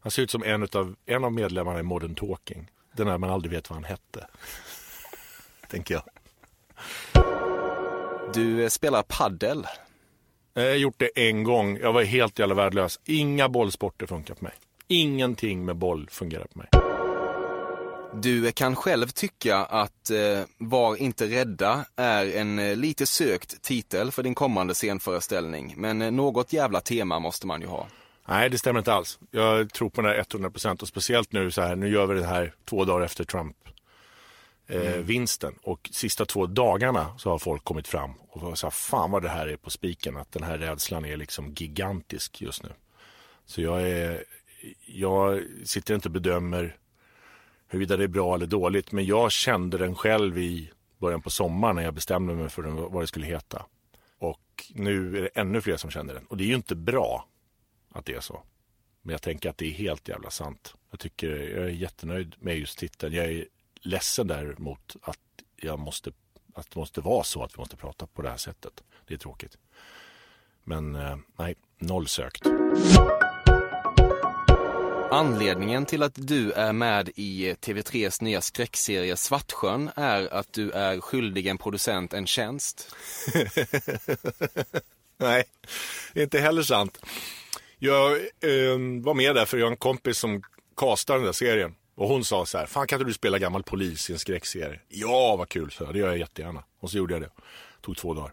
[0.00, 2.70] Han ser ut som en av, en av medlemmarna i Modern Talking.
[2.96, 4.26] Den där man aldrig vet vad han hette.
[5.70, 6.02] Tänker jag.
[8.34, 9.66] Du eh, spelar paddel.
[10.54, 11.78] Jag har gjort det en gång.
[11.78, 13.00] Jag var helt jävla värdelös.
[13.04, 14.52] Inga bollsporter funkar på mig.
[14.88, 16.68] Ingenting med boll fungerar på mig.
[18.22, 24.12] Du kan själv tycka att eh, Var inte rädda är en eh, lite sökt titel
[24.12, 25.74] för din kommande scenföreställning.
[25.76, 27.86] Men eh, något jävla tema måste man ju ha.
[28.28, 29.18] Nej, det stämmer inte alls.
[29.30, 31.76] Jag tror på det här 100 procent och speciellt nu så här.
[31.76, 33.56] Nu gör vi det här två dagar efter Trump
[34.66, 39.22] eh, vinsten och sista två dagarna så har folk kommit fram och här, fan vad
[39.22, 42.68] det här är på spiken att den här rädslan är liksom gigantisk just nu.
[43.46, 44.24] Så jag är,
[44.86, 46.76] jag sitter inte och bedömer
[47.68, 51.76] huruvida det är bra eller dåligt men jag kände den själv i början på sommaren
[51.76, 53.66] när jag bestämde mig för den, vad det skulle heta.
[54.18, 54.40] Och
[54.74, 57.28] nu är det ännu fler som känner den och det är ju inte bra
[57.94, 58.42] att det är så.
[59.02, 60.74] Men jag tänker att det är helt jävla sant.
[60.90, 63.14] Jag tycker jag är jättenöjd med just titeln.
[63.14, 63.46] Jag är
[63.80, 65.18] ledsen däremot att
[65.56, 66.12] jag måste
[66.54, 68.82] att det måste vara så att vi måste prata på det här sättet.
[69.06, 69.58] Det är tråkigt.
[70.64, 72.46] Men eh, nej, noll sökt.
[75.10, 81.00] Anledningen till att du är med i TV3s nya skräckserie Svartsjön är att du är
[81.00, 82.94] skyldig en producent en tjänst.
[85.16, 85.44] nej,
[86.14, 86.98] inte heller sant.
[87.84, 90.42] Jag eh, var med där för jag har en kompis som
[90.76, 91.74] castade den där serien.
[91.94, 94.80] Och hon sa så här, fan kan inte du spela gammal polis i en skräckserie?
[94.88, 96.64] Ja, vad kul, så det gör jag jättegärna.
[96.80, 97.30] Och så gjorde jag det.
[97.80, 98.32] Tog två dagar.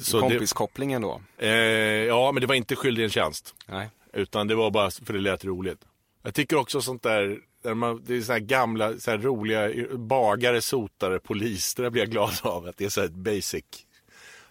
[0.00, 1.20] Så Kompiskopplingen då?
[1.38, 3.54] eh, ja, men det var inte skyldig en tjänst.
[3.66, 3.90] Nej.
[4.12, 5.80] Utan det var bara för det lät roligt.
[6.22, 9.86] Jag tycker också sånt där, där man, det är så här gamla, så här roliga
[9.96, 11.74] bagare, sotare, polis.
[11.74, 12.66] Det där blir jag glad av.
[12.66, 13.64] Att det är så här basic,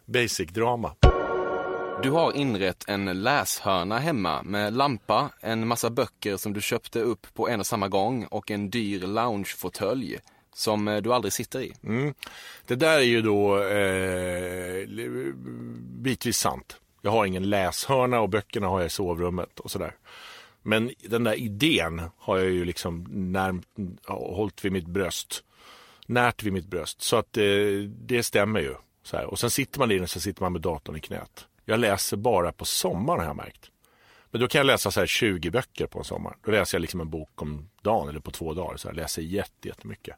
[0.06, 0.96] basic drama.
[2.04, 7.28] Du har inrett en läshörna hemma med lampa, en massa böcker som du köpte upp
[7.34, 10.18] på en och samma gång och en dyr loungefåtölj
[10.54, 11.74] som eh, du aldrig sitter i.
[11.84, 12.14] Mm.
[12.66, 14.88] Det där är ju då eh,
[15.82, 16.78] bitvis sant.
[17.02, 19.96] Jag har ingen läshörna och böckerna har jag i sovrummet och sådär.
[20.62, 23.68] Men den där idén har jag ju liksom närmt,
[24.08, 25.44] hållit vid mitt bröst.
[26.06, 27.02] Närt vid mitt bröst.
[27.02, 27.44] Så att eh,
[27.88, 28.76] det stämmer ju.
[29.04, 29.26] Så här.
[29.26, 31.46] Och sen sitter man i den så sitter man med datorn i knät.
[31.70, 33.72] Jag läser bara på sommaren har jag märkt.
[34.32, 36.36] Men då kan jag läsa så här 20 böcker på en sommar.
[36.46, 38.78] Då läser jag liksom en bok om dagen eller på två dagar.
[38.78, 40.16] Så jag läser jätte, jättemycket.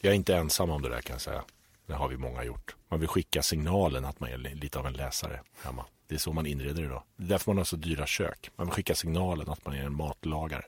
[0.00, 1.44] Jag är inte ensam om det där kan jag säga.
[1.86, 2.76] Det har vi många gjort.
[2.88, 5.84] Man vill skicka signalen att man är lite av en läsare hemma.
[6.08, 7.02] Det är så man inreder idag.
[7.16, 8.50] Det är därför man har så dyra kök.
[8.56, 10.64] Man vill skicka signalen att man är en matlagare.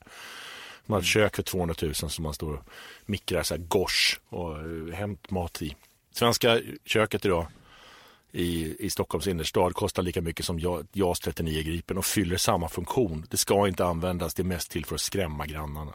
[0.87, 2.69] Man har ett kök för 200 000 som man står och
[3.05, 5.77] mikrar så här gosh och eh, hämt mat i.
[6.13, 7.47] Svenska köket idag
[8.37, 12.69] i, i Stockholms innerstad kostar lika mycket som Ja- JAS 39 Gripen och fyller samma
[12.69, 13.27] funktion.
[13.31, 15.95] Det ska inte användas, det är mest till för att skrämma grannarna.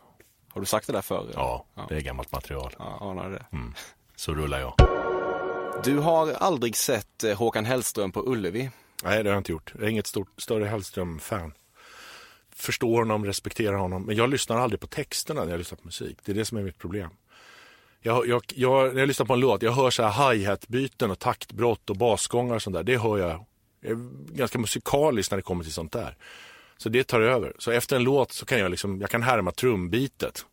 [0.50, 1.32] Har du sagt det där förr?
[1.34, 2.76] Ja, det är gammalt material.
[2.80, 3.46] Ja, anar det.
[3.52, 3.74] Mm.
[4.16, 4.74] Så rullar jag.
[5.84, 8.70] Du har aldrig sett eh, Håkan Hellström på Ullevi.
[9.04, 9.72] Nej, det har jag inte gjort.
[9.76, 11.54] Jag är inget stort, större Hellström-fan.
[12.56, 14.04] Förstår honom, respekterar honom.
[14.04, 16.18] Men jag lyssnar aldrig på texterna när jag lyssnar på musik.
[16.26, 17.10] Det är det som är mitt problem.
[18.04, 21.20] Jag, jag, jag, när jag lyssnar på en låt, jag hör så här hi-hat-byten och
[21.20, 22.84] taktbrott och basgångar och sånt där.
[22.84, 23.46] Det hör jag.
[23.82, 26.18] Jag är ganska musikalisk när det kommer till sånt där.
[26.78, 27.54] Så det tar över.
[27.58, 30.46] Så efter en låt så kan jag liksom, jag kan härma trumbitet.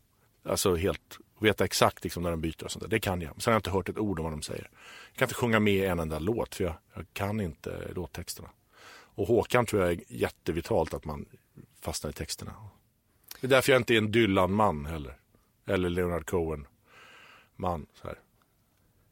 [0.45, 2.91] Alltså helt, veta exakt liksom när de byter och sånt där.
[2.91, 3.43] Det kan jag.
[3.43, 4.71] Sen har jag inte hört ett ord om vad de säger.
[5.11, 8.49] Jag kan inte sjunga med i en enda låt för jag, jag kan inte låttexterna.
[8.91, 11.27] Och Håkan tror jag är jättevitalt att man
[11.81, 12.55] fastnar i texterna.
[13.41, 15.17] Det är därför jag inte är en Dylan-man heller.
[15.67, 16.67] Eller Leonard Cohen.
[17.59, 17.87] Cohen-man.
[17.95, 18.19] Så här.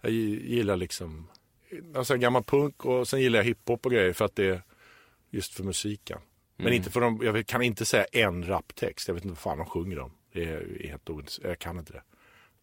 [0.01, 1.29] Jag gi- gillar liksom
[1.95, 4.63] alltså gammal punk och sen gillar jag hiphop och grejer för att det är
[5.31, 6.19] just för musiken.
[6.57, 9.09] Men inte för de, jag kan inte säga en raptext.
[9.09, 10.11] Jag vet inte vad fan de sjunger om.
[10.33, 11.49] Det är helt ointressant.
[11.49, 12.03] Jag kan inte det.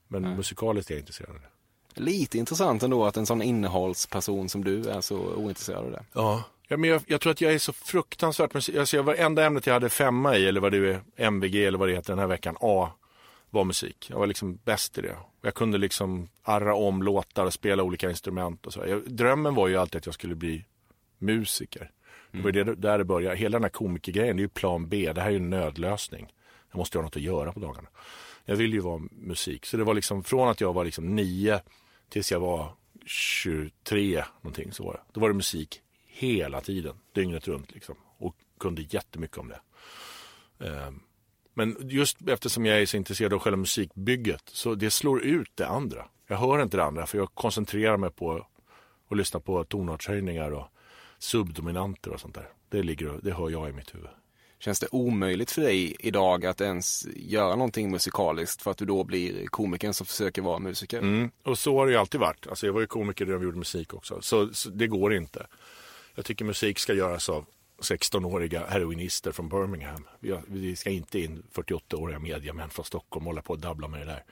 [0.08, 2.02] Men musikaliskt är jag intresserad av det.
[2.02, 6.06] Lite intressant ändå att en sån innehållsperson som du är så ointresserad av det.
[6.14, 6.44] Ja.
[6.68, 8.76] Ja, men jag, jag tror att jag är så fruktansvärt musik.
[8.76, 11.78] Alltså jag var enda ämnet jag hade femma i, eller vad det är, MVG eller
[11.78, 12.90] vad det heter den här veckan, A,
[13.54, 14.08] var musik.
[14.10, 15.18] Jag var liksom bäst i det.
[15.42, 18.84] Jag kunde liksom arra om låtar och spela olika instrument och så.
[18.88, 20.66] Jag, drömmen var ju alltid att jag skulle bli
[21.18, 21.92] musiker.
[22.32, 23.36] Det var det, där det började.
[23.36, 25.14] Hela den här komikergrejen, det är ju plan B.
[25.14, 26.34] Det här är ju en nödlösning.
[26.72, 27.88] Jag måste ha något att göra på dagarna.
[28.46, 29.66] Jag vill ju vara musik.
[29.66, 31.62] Så det var liksom från att jag var liksom nio
[32.10, 32.74] tills jag var
[33.06, 35.02] 23 någonting så var det.
[35.14, 37.96] Då var det musik hela tiden, dygnet runt liksom.
[38.18, 39.60] Och kunde jättemycket om det.
[40.68, 41.00] Ehm,
[41.54, 45.68] Men just eftersom jag är så intresserad av själva musikbygget så det slår ut det
[45.68, 46.06] andra.
[46.28, 48.46] Jag hör inte det andra för jag koncentrerar mig på
[49.10, 50.68] att lyssna på tonartshöjningar och
[51.20, 52.50] subdominanter och sånt där.
[52.70, 54.10] Det, ligger, det hör jag i mitt huvud.
[54.60, 59.04] Känns det omöjligt för dig idag att ens göra någonting musikaliskt för att du då
[59.04, 61.00] blir komikern som försöker vara musiker?
[61.00, 61.32] Mm.
[61.44, 62.48] Och så har det ju alltid varit.
[62.48, 64.22] Alltså jag var ju komiker när jag gjorde musik också.
[64.22, 65.48] Så, så det går inte.
[66.16, 67.46] Jag tycker musik ska göras av
[67.84, 70.08] 16-åriga heroinister från Birmingham.
[70.48, 74.24] Vi, ska inte in 48-åriga mediamän från Stockholm hålla på och dabbla med det där.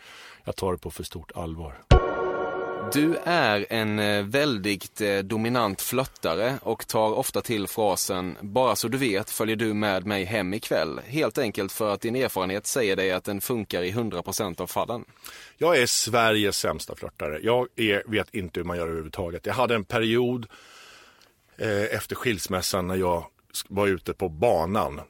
[0.44, 1.78] Jag tar det på för stort allvar.
[2.94, 8.88] Du är en eh, väldigt eh, dominant flörtare och tar ofta till frasen “bara så
[8.88, 12.96] du vet följer du med mig hem ikväll” helt enkelt för att din erfarenhet säger
[12.96, 15.06] dig att den funkar i 100% av fallen.
[15.58, 17.40] Jag är Sveriges sämsta flörtare.
[17.44, 19.46] Jag är, vet inte hur man gör överhuvudtaget.
[19.46, 20.46] Jag hade en period
[21.58, 23.26] eh, efter skilsmässan när jag
[23.68, 25.02] var ute på banan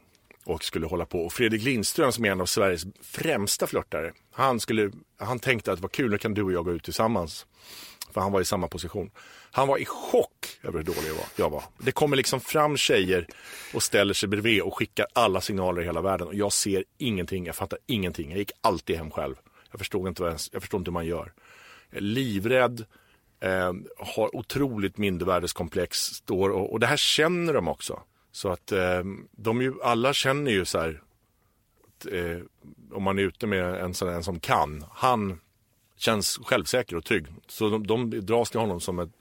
[0.45, 1.25] och skulle hålla på.
[1.25, 5.77] Och Fredrik Lindström som är en av Sveriges främsta flörtare, han, skulle, han tänkte att
[5.77, 7.45] det var kul, nu kan du och jag gå ut tillsammans.
[8.13, 9.11] För han var i samma position.
[9.51, 11.25] Han var i chock över hur dålig jag var.
[11.35, 11.63] Jag var.
[11.77, 13.27] Det kommer liksom fram tjejer
[13.73, 16.27] och ställer sig bredvid och skickar alla signaler i hela världen.
[16.27, 18.29] Och jag ser ingenting, jag fattar ingenting.
[18.29, 19.35] Jag gick alltid hem själv.
[19.71, 21.33] Jag förstod inte, vad ens, jag förstod inte hur man gör.
[21.89, 22.85] Jag är livrädd,
[23.39, 25.97] eh, har otroligt mindervärdeskomplex.
[25.97, 28.03] Står och, och det här känner de också.
[28.31, 31.01] Så att eh, de ju, alla känner ju så här,
[31.87, 32.39] att, eh,
[32.91, 35.39] om man är ute med en sån en som kan, han
[35.97, 37.25] känns självsäker och trygg.
[37.47, 39.11] Så de, de dras till honom som ett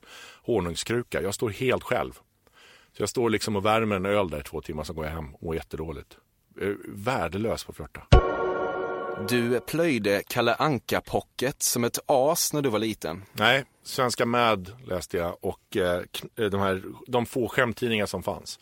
[0.42, 1.22] honungskruka.
[1.22, 2.12] Jag står helt själv.
[2.92, 5.12] Så jag står liksom och värmer en öl där i två timmar, så går jag
[5.12, 6.16] hem och mår jättedåligt.
[6.88, 8.06] Värdelös på att flörta.
[9.28, 13.22] Du plöjde Kalle Anka Pocket som ett as när du var liten.
[13.32, 16.02] Nej, Svenska Mad läste jag och eh,
[16.34, 18.58] de, här, de få skämttidningar som fanns.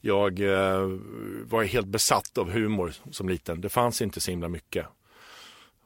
[0.00, 0.88] Jag eh,
[1.44, 3.60] var helt besatt av humor som liten.
[3.60, 4.86] Det fanns inte så himla mycket.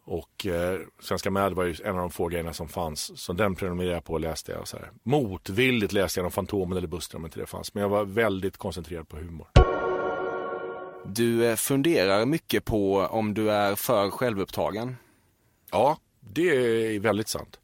[0.05, 3.21] Och eh, Svenska Mad var ju en av de få grejerna som fanns.
[3.21, 4.69] Så den prenumererade jag på och läste jag.
[4.69, 4.91] Så här.
[5.03, 7.75] Motvilligt läste jag om Fantomen eller Buster om inte det fanns.
[7.75, 9.47] Men jag var väldigt koncentrerad på humor.
[11.07, 14.97] Du eh, funderar mycket på om du är för självupptagen.
[15.71, 16.49] Ja, det
[16.97, 17.61] är väldigt sant.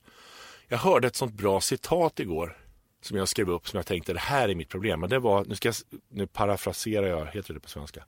[0.69, 2.60] Jag hörde ett sånt bra citat igår
[3.01, 5.01] som jag skrev upp som jag tänkte det här är mitt problem.
[5.01, 5.77] Men det var, nu, ska jag,
[6.09, 8.05] nu parafraserar jag, heter det på svenska?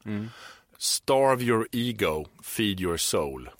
[0.78, 3.50] Starve your ego, feed your soul.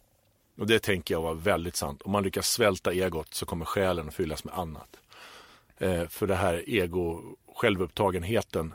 [0.57, 2.03] Och det tänker jag var väldigt sant.
[2.03, 4.97] Om man lyckas svälta egot så kommer själen att fyllas med annat.
[5.79, 8.75] Eh, för det här ego, självupptagenheten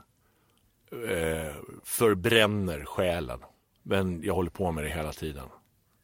[0.92, 3.40] eh, förbränner själen.
[3.84, 5.46] Men jag håller på med det hela tiden.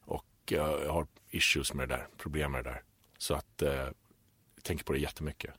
[0.04, 2.82] Och jag har issues med det där, problem med det där.
[3.18, 3.94] Så att eh, jag
[4.62, 5.54] tänker på det jättemycket.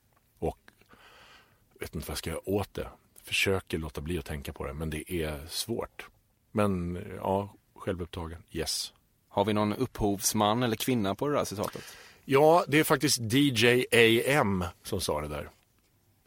[1.80, 2.88] Vet inte vad jag ska göra åt det.
[3.24, 6.08] Försöker låta bli att tänka på det, men det är svårt.
[6.52, 8.94] Men ja, självupptagen, yes.
[9.28, 11.84] Har vi någon upphovsman eller kvinna på det där citatet?
[12.26, 15.50] Ja, det är faktiskt DJ AM som sa det där.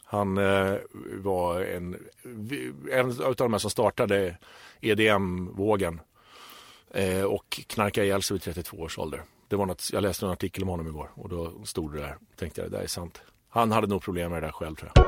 [0.04, 0.74] Han eh,
[1.22, 1.96] var en,
[2.92, 4.38] en av de här som startade
[4.80, 6.00] EDM-vågen
[6.90, 9.22] eh, och knarkade ihjäl sig vid 32 års ålder.
[9.48, 12.16] Det var något, jag läste en artikel om honom igår och då stod det där.
[12.36, 13.22] Tänkte jag, det där är sant.
[13.48, 15.07] Han hade nog problem med det där själv tror jag.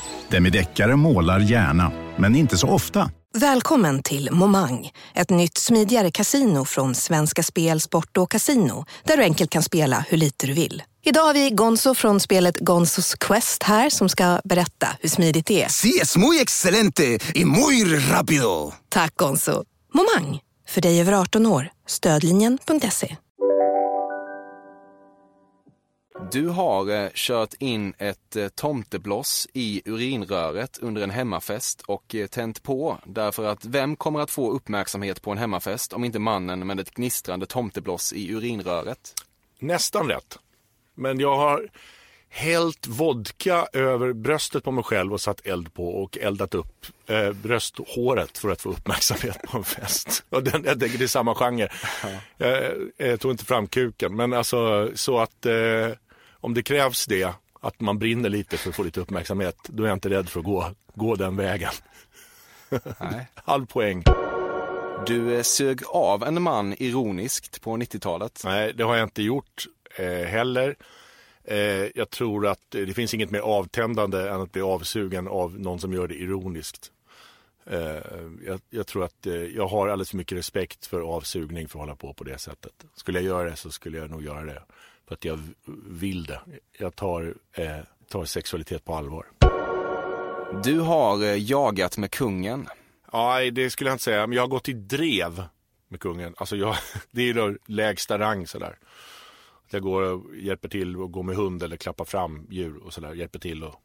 [0.31, 3.11] Demideckare målar gärna, men inte så ofta.
[3.33, 9.23] Välkommen till Momang, ett nytt smidigare kasino från Svenska Spel, Sport och Casino där du
[9.23, 10.83] enkelt kan spela hur lite du vill.
[11.03, 15.63] Idag har vi Gonzo från spelet Gonzos Quest här som ska berätta hur smidigt det
[15.63, 15.69] är.
[15.69, 18.73] Sí, es muy excelente y muy rápido.
[18.89, 19.63] Tack Gonzo.
[19.93, 21.69] Momang, för dig över 18 år.
[21.87, 23.17] Stödlinjen.se.
[26.29, 32.27] Du har eh, kört in ett eh, tomtebloss i urinröret under en hemmafest och eh,
[32.27, 36.67] tänt på därför att vem kommer att få uppmärksamhet på en hemmafest om inte mannen
[36.67, 39.13] med ett gnistrande tomtebloss i urinröret?
[39.59, 40.39] Nästan rätt.
[40.95, 41.69] Men jag har
[42.29, 47.31] hällt vodka över bröstet på mig själv och satt eld på och eldat upp eh,
[47.31, 50.23] brösthåret för att få uppmärksamhet på en fest.
[50.29, 51.69] Och den, jag tänker det är samma genre.
[52.37, 55.89] Jag, jag tog inte fram kuken, men alltså så att eh,
[56.41, 59.87] om det krävs det, att man brinner lite för att få lite uppmärksamhet, då är
[59.87, 61.71] jag inte rädd för att gå, gå den vägen.
[62.99, 63.27] Nej.
[63.35, 64.03] Halv poäng.
[65.07, 68.41] Du eh, sög av en man ironiskt på 90-talet.
[68.45, 69.65] Nej, det har jag inte gjort
[69.95, 70.75] eh, heller.
[71.43, 71.57] Eh,
[71.95, 75.79] jag tror att eh, det finns inget mer avtändande än att bli avsugen av någon
[75.79, 76.91] som gör det ironiskt.
[77.65, 77.79] Eh,
[78.45, 81.81] jag, jag, tror att eh, jag har alldeles för mycket respekt för avsugning för att
[81.81, 82.73] hålla på på det sättet.
[82.95, 84.61] Skulle jag göra det så skulle jag nog göra det
[85.11, 85.39] för att jag
[85.87, 86.41] vill det.
[86.79, 87.77] Jag tar, eh,
[88.09, 89.25] tar sexualitet på allvar.
[90.63, 92.67] Du har eh, jagat med kungen.
[93.13, 94.27] Nej, det skulle jag inte säga.
[94.27, 95.43] Men jag har gått i drev
[95.87, 96.33] med kungen.
[96.37, 96.75] Alltså jag,
[97.11, 98.77] det är då lägsta rang sådär.
[99.69, 103.13] Jag går och hjälper till och går med hund eller klappar fram djur och sådär.
[103.13, 103.75] Hjälper till och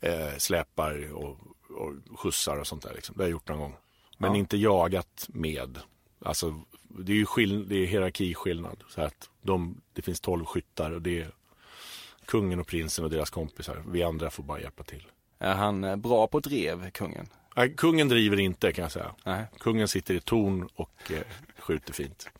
[0.00, 1.38] eh, släpar och,
[1.70, 2.94] och skjutsar och sånt där.
[2.94, 3.16] Liksom.
[3.16, 3.76] Det har jag gjort någon gång.
[4.18, 4.38] Men Ja.
[4.38, 5.78] inte jagat med.
[6.24, 8.84] Alltså, det är ju skill- det är hierarkiskillnad.
[8.88, 11.30] Så att de, det finns tolv skyttar och det är
[12.26, 13.82] kungen och prinsen och deras kompisar.
[13.88, 15.06] Vi andra får bara hjälpa till.
[15.38, 17.26] Är han eh, bra på drev, kungen?
[17.56, 19.14] Nej, kungen driver inte kan jag säga.
[19.24, 19.44] Nej.
[19.58, 21.22] Kungen sitter i torn och eh,
[21.58, 22.30] skjuter fint.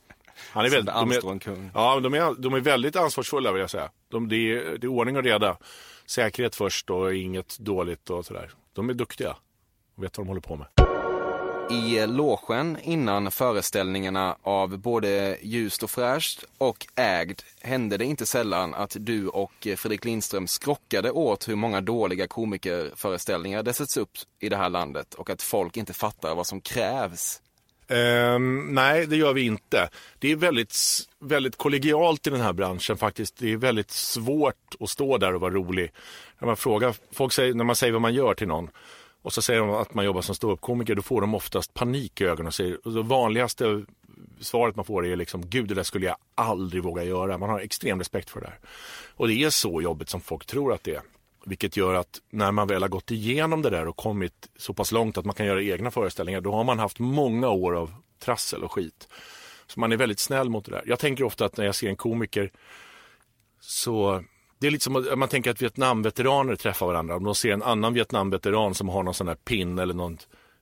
[0.53, 1.71] Han är väldigt, de är, kung.
[1.75, 3.91] ja, de är, de är väldigt ansvarsfulla vill jag säga.
[4.09, 5.57] De, det, är, det är ordning och reda.
[6.07, 8.51] Säkerhet först och inget dåligt och sådär.
[8.73, 9.37] De är duktiga
[9.95, 10.94] och vet vad de håller på med.
[11.71, 18.75] I logen innan föreställningarna av både Ljust och fräscht och Ägd hände det inte sällan
[18.75, 24.11] att du och Fredrik Lindström skrockade åt hur många dåliga komikerföreställningar det sätts upp
[24.41, 27.41] i det här landet och att folk inte fattar vad som krävs.
[27.89, 29.89] Um, nej, det gör vi inte.
[30.19, 30.77] Det är väldigt,
[31.21, 33.37] väldigt kollegialt i den här branschen faktiskt.
[33.39, 35.93] Det är väldigt svårt att stå där och vara rolig.
[36.39, 38.71] När man, frågar, folk säger, när man säger vad man gör till någon
[39.25, 42.25] och så säger de att man jobbar som ståuppkomiker, då får de oftast panik i
[42.25, 43.85] ögonen och säger, och det vanligaste
[44.41, 47.39] svaret man får är liksom, gud det där skulle jag aldrig våga göra.
[47.39, 48.59] Man har extrem respekt för det där.
[49.17, 51.03] Och det är så jobbigt som folk tror att det är.
[51.47, 54.93] Vilket gör att när man väl har gått igenom det där och kommit så pass
[54.93, 58.65] långt att man kan göra egna föreställningar, då har man haft många år av trassel
[58.65, 59.09] och skit.
[59.67, 60.83] Så man är väldigt snäll mot det där.
[60.87, 62.51] Jag tänker ofta att när jag ser en komiker
[63.61, 64.25] så
[64.65, 67.17] det är lite som att man tänker att Vietnamveteraner träffar varandra.
[67.17, 70.19] Om de ser en annan Vietnamveteran som har någon sån här pin eller någon,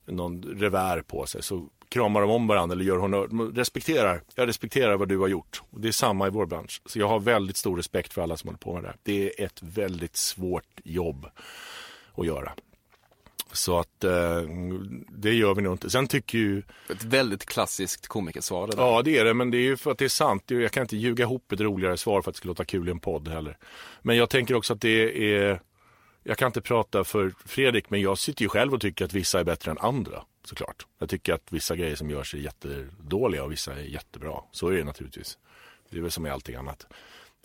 [0.06, 3.26] någon revär på sig så kramar de om varandra eller gör honör.
[3.26, 5.62] De respekterar, jag respekterar vad du har gjort.
[5.70, 6.82] Och det är samma i vår bransch.
[6.86, 8.96] Så jag har väldigt stor respekt för alla som håller på med det här.
[9.02, 11.26] Det är ett väldigt svårt jobb
[12.14, 12.52] att göra.
[13.52, 14.42] Så att eh,
[15.08, 15.90] det gör vi nog inte.
[15.90, 16.62] Sen tycker ju...
[16.90, 18.82] Ett väldigt klassiskt komikersvar det där.
[18.82, 20.44] Ja det är det, men det är ju för att det är sant.
[20.46, 22.90] Jag kan inte ljuga ihop ett roligare svar för att det ska låta kul i
[22.90, 23.58] en podd heller.
[24.02, 25.60] Men jag tänker också att det är...
[26.24, 29.40] Jag kan inte prata för Fredrik, men jag sitter ju själv och tycker att vissa
[29.40, 30.22] är bättre än andra.
[30.44, 30.86] Såklart.
[30.98, 34.40] Jag tycker att vissa grejer som görs är jättedåliga och vissa är jättebra.
[34.52, 35.38] Så är det naturligtvis.
[35.90, 36.86] Det är väl som med allting annat.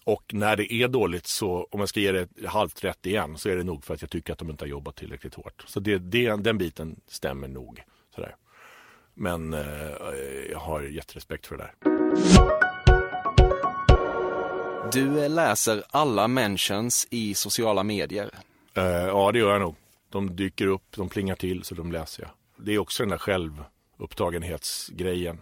[0.07, 3.49] Och när det är dåligt så, om jag ska ge det halvt rätt igen, så
[3.49, 5.63] är det nog för att jag tycker att de inte har jobbat tillräckligt hårt.
[5.67, 7.83] Så det, det, den biten stämmer nog.
[8.15, 8.35] Sådär.
[9.13, 9.61] Men eh,
[10.51, 11.73] jag har jätterespekt för det där.
[14.91, 18.29] Du eh, läser alla mentions i sociala medier.
[18.73, 19.75] Eh, ja, det gör jag nog.
[20.09, 22.31] De dyker upp, de plingar till, så de läser jag.
[22.65, 25.37] Det är också den där självupptagenhetsgrejen.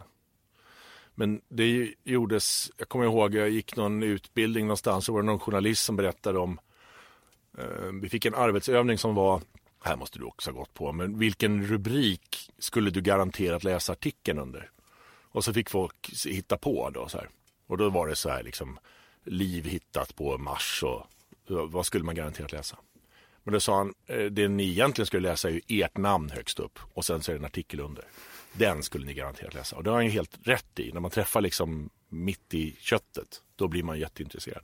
[1.16, 5.40] Men det gjordes, jag kommer ihåg, jag gick någon utbildning någonstans, och var det någon
[5.40, 6.60] journalist som berättade om,
[7.58, 9.42] eh, vi fick en arbetsövning som var,
[9.84, 14.40] här måste du också ha gått på, men vilken rubrik skulle du garanterat läsa artikeln
[14.40, 14.70] under?
[15.32, 17.30] Och så fick folk hitta på då så här.
[17.68, 18.80] Och då var det så här liksom,
[19.24, 21.08] liv hittat på Mars och
[21.48, 22.78] vad skulle man garanterat läsa?
[23.44, 26.60] Men då sa han, eh, det ni egentligen skulle läsa är ju ert namn högst
[26.60, 28.06] upp och sen så är det en artikel under.
[28.58, 29.76] Den skulle ni garanterat läsa.
[29.76, 30.92] Och det har han ju helt rätt i.
[30.92, 34.64] När man träffar liksom mitt i köttet, då blir man jätteintresserad.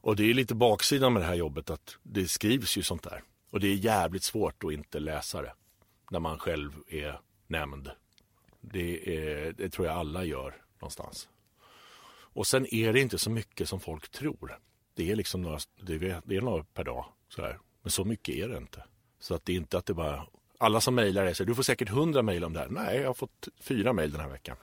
[0.00, 3.22] Och det är lite baksidan med det här jobbet att det skrivs ju sånt där.
[3.50, 5.52] Och det är jävligt svårt att inte läsa det.
[6.10, 7.90] När man själv är nämnd.
[8.60, 11.28] Det, är, det tror jag alla gör någonstans.
[12.34, 14.58] Och sen är det inte så mycket som folk tror.
[14.94, 17.04] Det är liksom några, det är, det är några per dag.
[17.28, 17.58] Så här.
[17.82, 18.84] Men så mycket är det inte.
[19.18, 20.26] Så att det är inte att det bara,
[20.58, 22.68] alla som mejlar är så du får säkert hundra mejl om det här.
[22.68, 24.56] Nej, jag har fått fyra mejl den här veckan.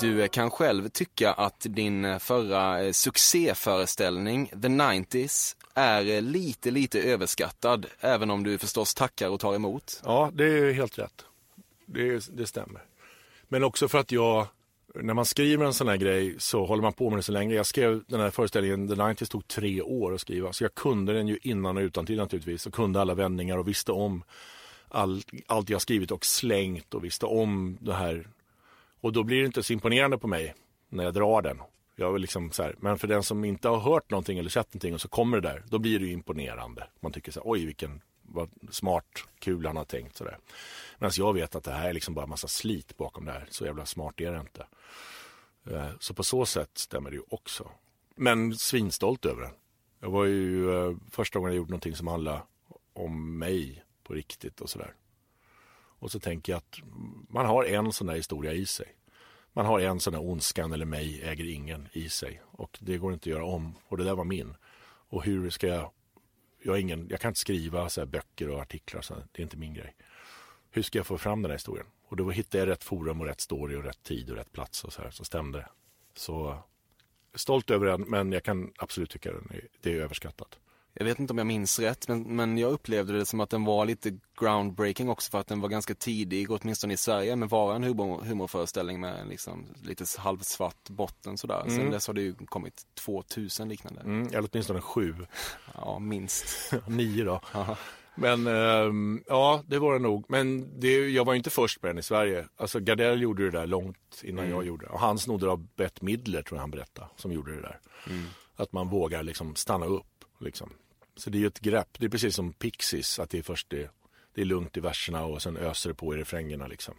[0.00, 7.02] Du kan själv tycka att din förra eh, succéföreställning, The 90s, är eh, lite, lite
[7.02, 10.00] överskattad, även om du förstås tackar och tar emot.
[10.04, 11.24] Ja, det är helt rätt.
[11.86, 12.82] Det, det stämmer.
[13.48, 14.46] Men också för att jag,
[15.02, 17.54] när man skriver en sån här grej så håller man på med det så länge.
[17.54, 21.12] Jag skrev den här föreställningen, The 90s tog tre år att skriva, så jag kunde
[21.12, 24.22] den ju innan och utan till naturligtvis och kunde alla vändningar och visste om
[24.88, 28.28] all, allt jag skrivit och slängt och visste om det här
[29.00, 30.54] och då blir det inte så imponerande på mig
[30.88, 31.58] när jag drar den.
[31.96, 34.74] Jag vill liksom så här, men för den som inte har hört någonting eller sett
[34.74, 36.86] någonting och så kommer det där, då blir det ju imponerande.
[37.00, 40.38] Man tycker så här, oj vilken vad smart, kul han har tänkt sådär.
[40.98, 43.46] Medan jag vet att det här är liksom bara massa slit bakom det här.
[43.50, 44.66] Så jävla smart är det inte.
[45.70, 47.70] Eh, så på så sätt stämmer det ju också.
[48.16, 49.52] Men svinstolt över den.
[50.00, 52.42] Jag var ju eh, första gången jag gjorde någonting som handlade
[52.92, 54.94] om mig på riktigt och sådär.
[56.00, 56.78] Och så tänker jag att
[57.28, 58.94] man har en sån där historia i sig.
[59.52, 62.42] Man har en sån där ondskan eller mig äger ingen i sig.
[62.44, 63.74] Och det går inte att göra om.
[63.88, 64.54] Och det där var min.
[65.08, 65.90] Och hur ska jag...
[66.62, 69.02] Jag, ingen, jag kan inte skriva så böcker och artiklar.
[69.02, 69.94] Så det är inte min grej.
[70.70, 71.86] Hur ska jag få fram den här historien?
[72.08, 74.84] Och då hittade jag rätt forum och rätt story och rätt tid och rätt plats
[74.84, 75.10] och så här.
[75.10, 75.68] Så stämde det.
[76.14, 76.58] Så
[77.34, 79.42] stolt över den, men jag kan absolut tycka att
[79.80, 80.58] det är överskattat
[80.94, 83.64] jag vet inte om jag minns rätt, men, men jag upplevde det som att den
[83.64, 87.76] var lite groundbreaking också för att den var ganska tidig, åtminstone i Sverige, med vara
[87.76, 91.60] en humor, humorföreställning med liksom lite halvsvart botten sådär.
[91.60, 91.76] Mm.
[91.76, 94.00] Sen dess har det ju kommit 2000 liknande.
[94.00, 95.14] Mm, eller åtminstone sju.
[95.74, 96.72] Ja, minst.
[96.86, 97.40] Nio då.
[98.14, 100.24] Men ähm, ja, det var det nog.
[100.28, 102.48] Men det, jag var inte först med den i Sverige.
[102.56, 104.56] Alltså Gardell gjorde det där långt innan mm.
[104.56, 104.90] jag gjorde det.
[104.90, 107.78] Och han snodde av Bett Midler, tror jag han berättade, som gjorde det där.
[108.06, 108.24] Mm.
[108.56, 110.17] Att man vågar liksom stanna upp.
[110.40, 110.70] Liksom.
[111.16, 111.88] Så det är ju ett grepp.
[111.98, 113.90] Det är precis som Pixies, att det är först det,
[114.34, 116.94] det är lugnt i verserna och sen öser det på i refrängerna liksom.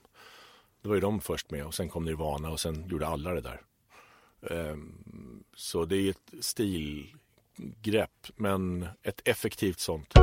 [0.82, 3.42] Det var ju de först med och sen kom Nirvana och sen gjorde alla det
[3.42, 3.62] där.
[4.42, 10.14] Um, så det är ett stilgrepp, men ett effektivt sånt.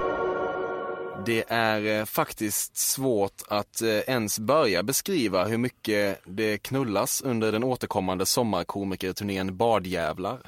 [1.27, 7.53] Det är eh, faktiskt svårt att eh, ens börja beskriva hur mycket det knullas under
[7.53, 10.41] den återkommande sommarkomikerturnén Badjävlar.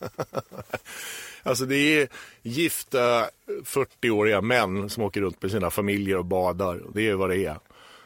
[1.44, 2.08] Alltså det är
[2.42, 3.26] gifta
[3.64, 6.80] 40-åriga män som åker runt med sina familjer och badar.
[6.94, 7.58] Det är vad det är.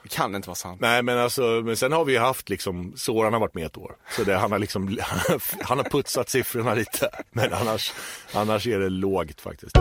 [0.03, 0.80] Det kan inte vara sant.
[0.80, 3.97] Nej men alltså, men sen har vi haft liksom, Soran har varit med ett år.
[4.11, 4.99] Så det, han har liksom,
[5.61, 7.11] han har putsat siffrorna lite.
[7.30, 7.93] Men annars,
[8.32, 9.76] annars är det lågt faktiskt.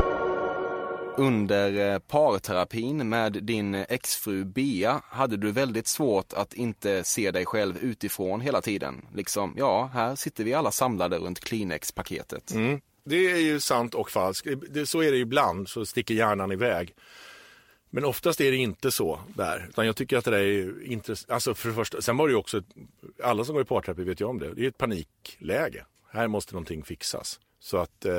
[1.17, 7.45] Under eh, parterapin med din exfru Bea hade du väldigt svårt att inte se dig
[7.45, 9.05] själv utifrån hela tiden.
[9.13, 12.53] Liksom, ja, här sitter vi alla samlade runt Kleenex-paketet.
[12.53, 12.81] Mm.
[13.03, 14.47] Det är ju sant och falskt.
[14.85, 16.93] Så är det ibland, så sticker hjärnan iväg.
[17.89, 19.65] Men oftast är det inte så där.
[19.69, 21.31] Utan jag tycker att det där är intressant.
[21.31, 22.61] Alltså för det första, sen var det ju också,
[23.23, 24.53] alla som går i parterapi vet ju om det.
[24.53, 25.85] Det är ett panikläge.
[26.11, 27.39] Här måste någonting fixas.
[27.59, 28.13] Så att eh,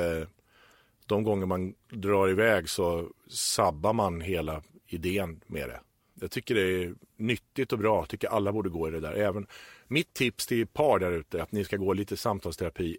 [1.07, 5.79] de gånger man drar iväg så sabbar man hela idén med det.
[6.21, 7.99] Jag tycker det är nyttigt och bra.
[7.99, 9.13] Jag tycker alla borde gå i det där.
[9.13, 9.47] Även
[9.87, 12.97] mitt tips till par där ute är att ni ska gå lite samtalsterapi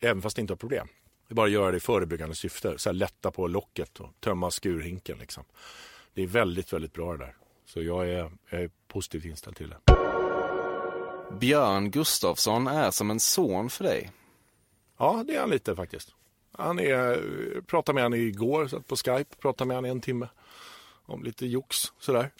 [0.00, 0.88] även fast ni inte har problem.
[1.28, 2.78] Det är bara att göra det i förebyggande syfte.
[2.78, 5.18] Så här, lätta på locket och tömma skurhinken.
[5.18, 5.44] Liksom.
[6.14, 7.36] Det är väldigt, väldigt bra det där.
[7.66, 9.94] Så jag är, jag är positivt inställd till det.
[11.40, 14.10] Björn Gustafsson är som en son för dig.
[14.98, 16.14] Ja, det är han lite faktiskt.
[16.58, 20.28] Han är, pratade med honom igår satt på Skype, pratade med honom en timme
[21.06, 22.30] om lite jox sådär.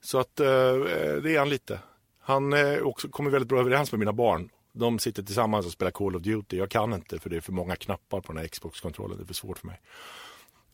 [0.00, 1.78] Så att eh, eh, det är han lite.
[2.20, 5.90] Han eh, också kommer väldigt bra överens med mina barn de sitter tillsammans och spelar
[5.90, 6.56] Call of Duty.
[6.56, 9.16] Jag kan inte för det är för många knappar på den här Xbox-kontrollen.
[9.16, 9.80] Det är för svårt för mig.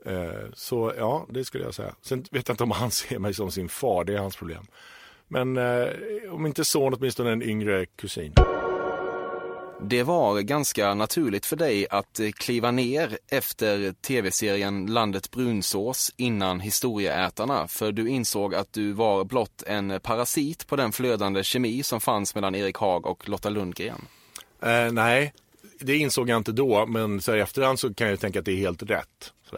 [0.04, 1.94] Eh, så ja, det skulle jag säga.
[2.02, 4.04] Sen vet jag inte om han ser mig som sin far.
[4.04, 4.66] Det är hans problem.
[5.28, 5.88] Men eh,
[6.30, 8.34] om inte son, åtminstone en yngre kusin.
[9.80, 16.60] Det var ganska naturligt för dig att eh, kliva ner efter tv-serien Landet brunsås innan
[16.60, 22.00] Historieätarna, för du insåg att du var blott en parasit på den flödande kemi som
[22.00, 24.06] fanns mellan Erik Haag och Lotta Lundgren.
[24.62, 25.32] Eh, nej,
[25.80, 28.44] det insåg jag inte då, men så här, i efterhand så kan jag tänka att
[28.44, 29.32] det är helt rätt.
[29.50, 29.56] Så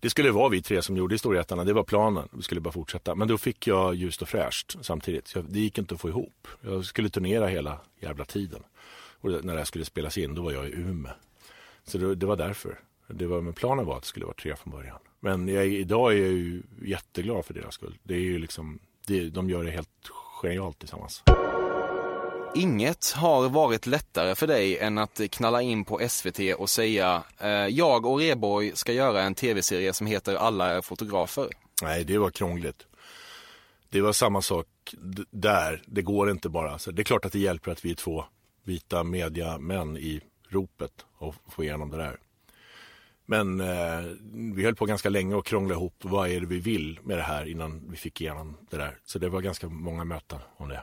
[0.00, 2.28] Det skulle vara vi tre som gjorde Historieätarna, det var planen.
[2.32, 3.14] Vi skulle bara fortsätta.
[3.14, 5.34] Men då fick jag Ljust och fräscht samtidigt.
[5.48, 6.48] det gick inte att få ihop.
[6.60, 8.62] Jag skulle turnera hela jävla tiden.
[9.20, 11.12] Och när det här skulle spelas in, då var jag i Umeå.
[11.84, 12.78] Så det, det var därför.
[13.08, 14.98] Det var, men planen var att det skulle vara tre från början.
[15.20, 17.98] Men jag, idag är jag ju jätteglad för deras skull.
[18.02, 20.10] Det är ju liksom, det, de gör det helt
[20.42, 21.22] genialt tillsammans.
[22.54, 27.50] Inget har varit lättare för dig än att knalla in på SVT och säga eh,
[27.50, 31.48] jag och Reborg ska göra en tv-serie som heter Alla är fotografer.
[31.82, 32.86] Nej, det var krångligt.
[33.88, 34.66] Det var samma sak
[35.30, 35.82] där.
[35.86, 36.78] Det går inte bara.
[36.78, 38.24] Så det är klart att det hjälper att vi är två
[38.64, 42.18] vita mediamän i ropet och få igenom det där.
[43.26, 44.10] Men eh,
[44.54, 47.22] vi höll på ganska länge och krångla ihop vad är det vi vill med det
[47.22, 48.98] här innan vi fick igenom det där.
[49.04, 50.82] Så det var ganska många möten om det.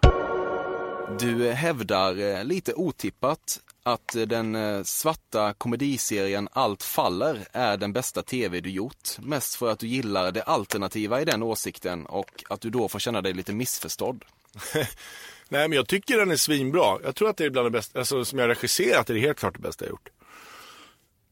[1.20, 7.94] Du hävdar eh, lite otippat att eh, den eh, svarta komediserien Allt faller är den
[7.94, 9.20] bästa tv du gjort.
[9.20, 13.00] Mest för att du gillar det alternativa i den åsikten och att du då får
[13.00, 14.26] känna dig lite missförstådd.
[15.50, 16.98] Nej, men jag tycker den är svinbra.
[17.04, 19.40] Jag tror att det är bland det bästa, alltså som jag regisserat är det helt
[19.40, 20.10] klart det bästa jag gjort.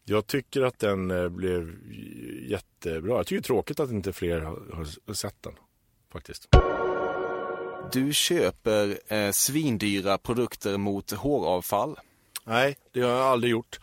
[0.06, 1.76] Jag tycker att den eh, blev
[2.50, 3.18] jättebra.
[3.18, 4.60] Jag tycker det är tråkigt att inte fler har,
[5.08, 5.54] har sett den,
[6.12, 6.48] faktiskt.
[7.92, 12.00] Du köper eh, svindyra produkter mot håravfall.
[12.44, 13.80] Nej, det har jag aldrig gjort.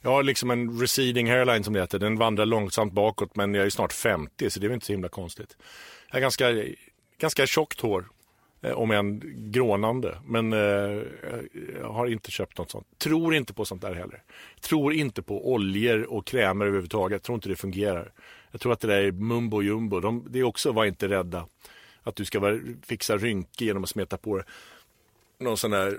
[0.00, 1.98] Jag har liksom en receding hairline som det heter.
[1.98, 4.92] Den vandrar långsamt bakåt men jag är snart 50 så det är väl inte så
[4.92, 5.56] himla konstigt.
[6.08, 6.64] Jag har ganska,
[7.18, 8.08] ganska tjockt hår.
[8.62, 10.18] Eh, om än grånande.
[10.26, 11.02] Men eh,
[11.80, 12.86] jag har inte köpt något sånt.
[12.98, 14.22] Tror inte på sånt där heller.
[14.60, 17.22] Tror inte på oljor och krämer överhuvudtaget.
[17.22, 18.12] Tror inte det fungerar.
[18.50, 20.00] Jag tror att det där är mumbo jumbo.
[20.00, 21.46] De, det är också var inte rädda.
[22.02, 24.44] Att du ska vara, fixa rynkor genom att smeta på det.
[25.38, 25.98] Någon sån där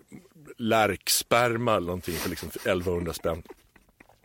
[0.58, 3.44] lärksperma eller någonting för liksom 1100 spänn.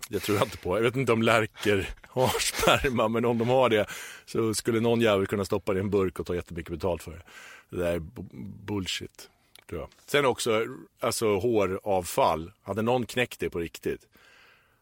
[0.09, 0.76] Det tror jag inte på.
[0.76, 3.86] Jag vet inte om lärker har sperma, men om de har det
[4.26, 7.11] så skulle någon jävel kunna stoppa det i en burk och ta jättemycket betalt för
[7.11, 7.22] det.
[7.71, 9.31] Det där är bu- bullshit,
[9.69, 9.89] tror jag.
[10.07, 10.64] Sen också,
[11.01, 12.53] alltså håravfall.
[12.62, 14.07] Hade någon knäckt det på riktigt,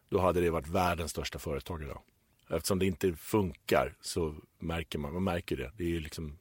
[0.09, 2.01] då hade det varit världens största företag idag.
[2.49, 5.71] Eftersom det inte funkar så märker man, man märker det.
[5.77, 6.37] Det är ju liksom,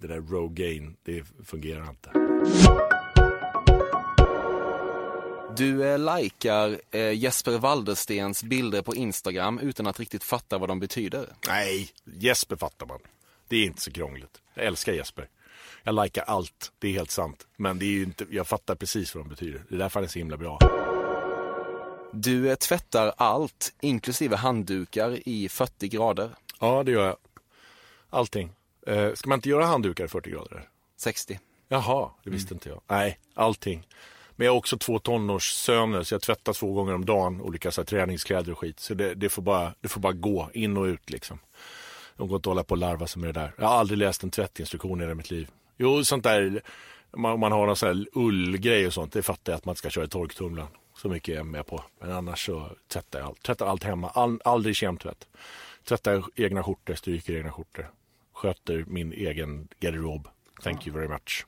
[0.00, 2.10] det där Rogaine, det fungerar inte.
[5.56, 10.80] Du eh, likar eh, Jesper Walderstens bilder på Instagram utan att riktigt fatta vad de
[10.80, 11.26] betyder.
[11.48, 13.00] Nej, Jesper fattar man.
[13.52, 14.42] Det är inte så krångligt.
[14.54, 15.28] Jag älskar Jesper.
[15.82, 17.46] Jag likar allt, det är helt sant.
[17.56, 19.64] Men det är ju inte, jag fattar precis vad de betyder.
[19.68, 20.58] Det är därför han är så himla bra.
[22.12, 26.30] Du eh, tvättar allt, inklusive handdukar, i 40 grader.
[26.60, 27.16] Ja, det gör jag.
[28.10, 28.52] Allting.
[28.86, 30.68] Eh, ska man inte göra handdukar i 40 grader?
[30.96, 31.40] 60.
[31.68, 32.80] Jaha, det visste inte jag.
[32.86, 33.86] Nej, allting.
[34.30, 37.80] Men jag har också två tonårssöner så jag tvättar två gånger om dagen olika så
[37.80, 38.80] här, träningskläder och skit.
[38.80, 41.38] Så det, det, får bara, det får bara gå in och ut liksom.
[42.16, 43.52] De går inte att hålla på och larva sig med det där.
[43.58, 45.48] Jag har aldrig läst en tvättinstruktion i hela mitt liv.
[45.76, 46.62] Jo, sånt där,
[47.16, 49.90] man, man har någon sån här ullgrej och sånt, det fattar jag att man ska
[49.90, 50.70] köra i torktumlaren.
[50.96, 51.84] Så mycket är jag med på.
[52.00, 53.42] Men annars så tvättar jag allt.
[53.42, 54.08] Tvättar allt hemma.
[54.08, 55.28] All, aldrig kemtvätt.
[55.84, 57.90] Tvättar egna skjortor, stryker egna skjortor.
[58.34, 60.28] Sköter min egen garderob.
[60.62, 61.46] Thank you very much.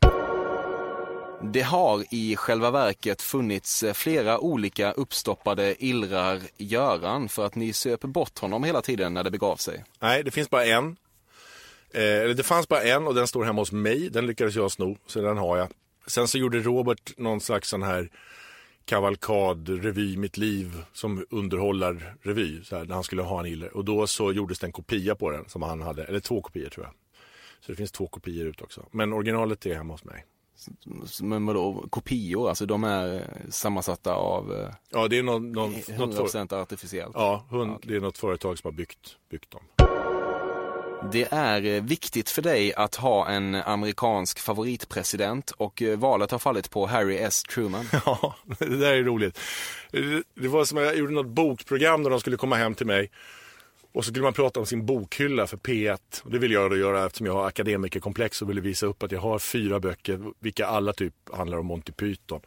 [1.42, 7.72] Det har i själva verket funnits eh, flera olika uppstoppade illrar Göran för att ni
[7.72, 9.84] söp bort honom hela tiden när det begav sig.
[10.00, 10.96] Nej, det finns bara en.
[11.90, 14.10] Eh, eller det fanns bara en och den står hemma hos mig.
[14.10, 15.68] Den lyckades jag sno, så den har jag.
[16.06, 18.10] Sen så gjorde Robert någon slags sån här
[18.84, 22.64] kavalkadrevy, Mitt liv som underhållar-revy.
[22.64, 23.76] Så här, när han skulle ha en iller.
[23.76, 26.04] Och då så gjordes det en kopia på den som han hade.
[26.04, 26.94] Eller två kopior tror jag.
[27.60, 28.86] Så det finns två kopior ut också.
[28.90, 30.24] Men originalet är hemma hos mig.
[31.22, 35.74] Men vadå, kopior, alltså de är eh, sammansatta av eh, Ja, det är någon, någon,
[35.74, 37.12] 100% artificiellt?
[37.14, 39.62] Ja, hund, det är något företag som har byggt, byggt dem.
[41.12, 46.70] Det är eh, viktigt för dig att ha en amerikansk favoritpresident och valet har fallit
[46.70, 47.42] på Harry S.
[47.42, 47.84] Truman.
[48.06, 49.40] Ja, det där är roligt.
[50.34, 53.10] Det- var som att jag gjorde något bokprogram där de skulle komma hem till mig.
[53.94, 56.22] Och så skulle man prata om sin bokhylla för P1.
[56.22, 59.12] Och det vill jag då göra eftersom jag har akademikerkomplex och ville visa upp att
[59.12, 62.40] jag har fyra böcker, vilka alla typ handlar om Monty Python.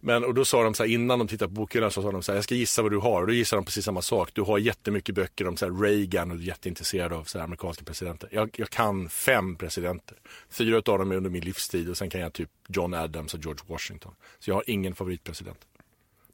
[0.00, 2.22] Men och då sa de så här, innan de tittade på bokhyllan så sa de
[2.22, 3.20] så här, jag ska gissa vad du har.
[3.20, 4.30] Och då gissade de precis samma sak.
[4.32, 7.44] Du har jättemycket böcker om så här Reagan och du är jätteintresserad av så här
[7.44, 8.28] amerikanska presidenter.
[8.32, 10.18] Jag, jag kan fem presidenter.
[10.50, 13.40] Fyra av dem är under min livstid och sen kan jag typ John Adams och
[13.40, 14.14] George Washington.
[14.38, 15.58] Så jag har ingen favoritpresident.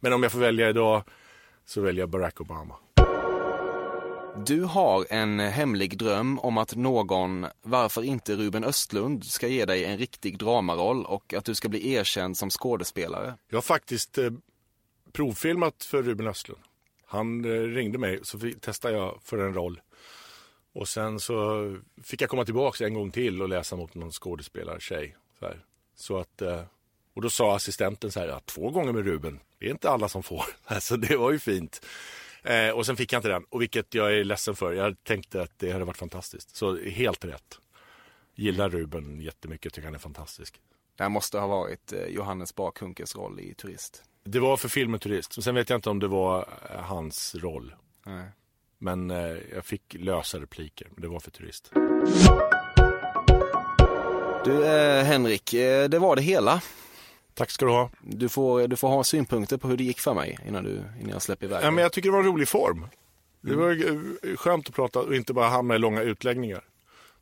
[0.00, 1.04] Men om jag får välja idag
[1.66, 2.74] så väljer jag Barack Obama.
[4.36, 9.84] Du har en hemlig dröm om att någon, varför inte Ruben Östlund, ska ge dig
[9.84, 13.34] en riktig dramaroll och att du ska bli erkänd som skådespelare.
[13.48, 14.30] Jag har faktiskt eh,
[15.12, 16.60] provfilmat för Ruben Östlund.
[17.06, 19.80] Han eh, ringde mig så testade jag för en roll.
[20.72, 25.16] Och sen så fick jag komma tillbaka en gång till och läsa mot någon skådespelartjej.
[25.38, 25.64] Så, här.
[25.96, 26.62] så att, eh,
[27.14, 30.08] och då sa assistenten så här, ja, två gånger med Ruben, det är inte alla
[30.08, 30.44] som får.
[30.64, 31.86] Alltså det var ju fint.
[32.42, 34.72] Eh, och sen fick jag inte den, och vilket jag är ledsen för.
[34.72, 36.56] Jag tänkte att det hade varit fantastiskt.
[36.56, 37.58] Så helt rätt.
[38.34, 40.60] Gillar Ruben jättemycket, tycker han är fantastisk.
[40.96, 44.02] Det här måste ha varit eh, Johannes Bakhunkes roll i Turist.
[44.24, 45.42] Det var för filmen Turist.
[45.42, 47.74] Sen vet jag inte om det var eh, hans roll.
[48.06, 48.24] Nej.
[48.78, 50.88] Men eh, jag fick lösa repliker.
[50.90, 51.72] Men det var för Turist.
[54.44, 56.62] Du eh, Henrik, eh, det var det hela.
[57.40, 57.90] Tack ska du ha.
[58.00, 60.70] Du får, du får ha synpunkter på hur det gick för mig innan, du,
[61.00, 62.86] innan jag släpper iväg Ja, men jag tycker det var en rolig form.
[63.40, 66.64] Det var eh, skönt att prata och inte bara hamna i långa utläggningar.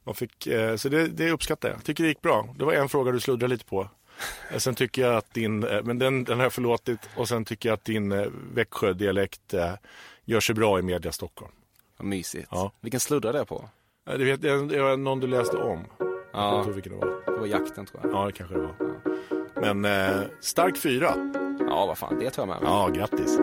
[0.05, 1.77] Man fick, eh, så det, det uppskattar jag.
[1.79, 2.55] Jag tycker det gick bra.
[2.59, 3.89] Det var en fråga du sluddrade lite på.
[4.53, 7.01] Eh, Sen tycker jag att din, men den, den har jag förlåtit.
[7.17, 9.55] Och sen tycker jag att din Växjö-dialekt
[10.25, 11.53] gör sig bra i media Stockholm.
[11.97, 12.49] Vad mysigt.
[12.51, 12.73] Ja.
[12.81, 13.69] Vilken sluddrade jag på?
[14.11, 15.85] Eh, Det, vet, det det var någon du läste om.
[15.99, 16.51] Jag Ja.
[16.51, 17.33] kommer inte ihåg vilken det var.
[17.35, 18.13] Det var jakten tror jag.
[18.13, 18.75] Ja, det kanske det var.
[19.61, 21.15] Men eh, stark fyra.
[21.59, 22.71] Ja, vad fan, det tar jag med mig.
[22.71, 23.39] Ja, grattis.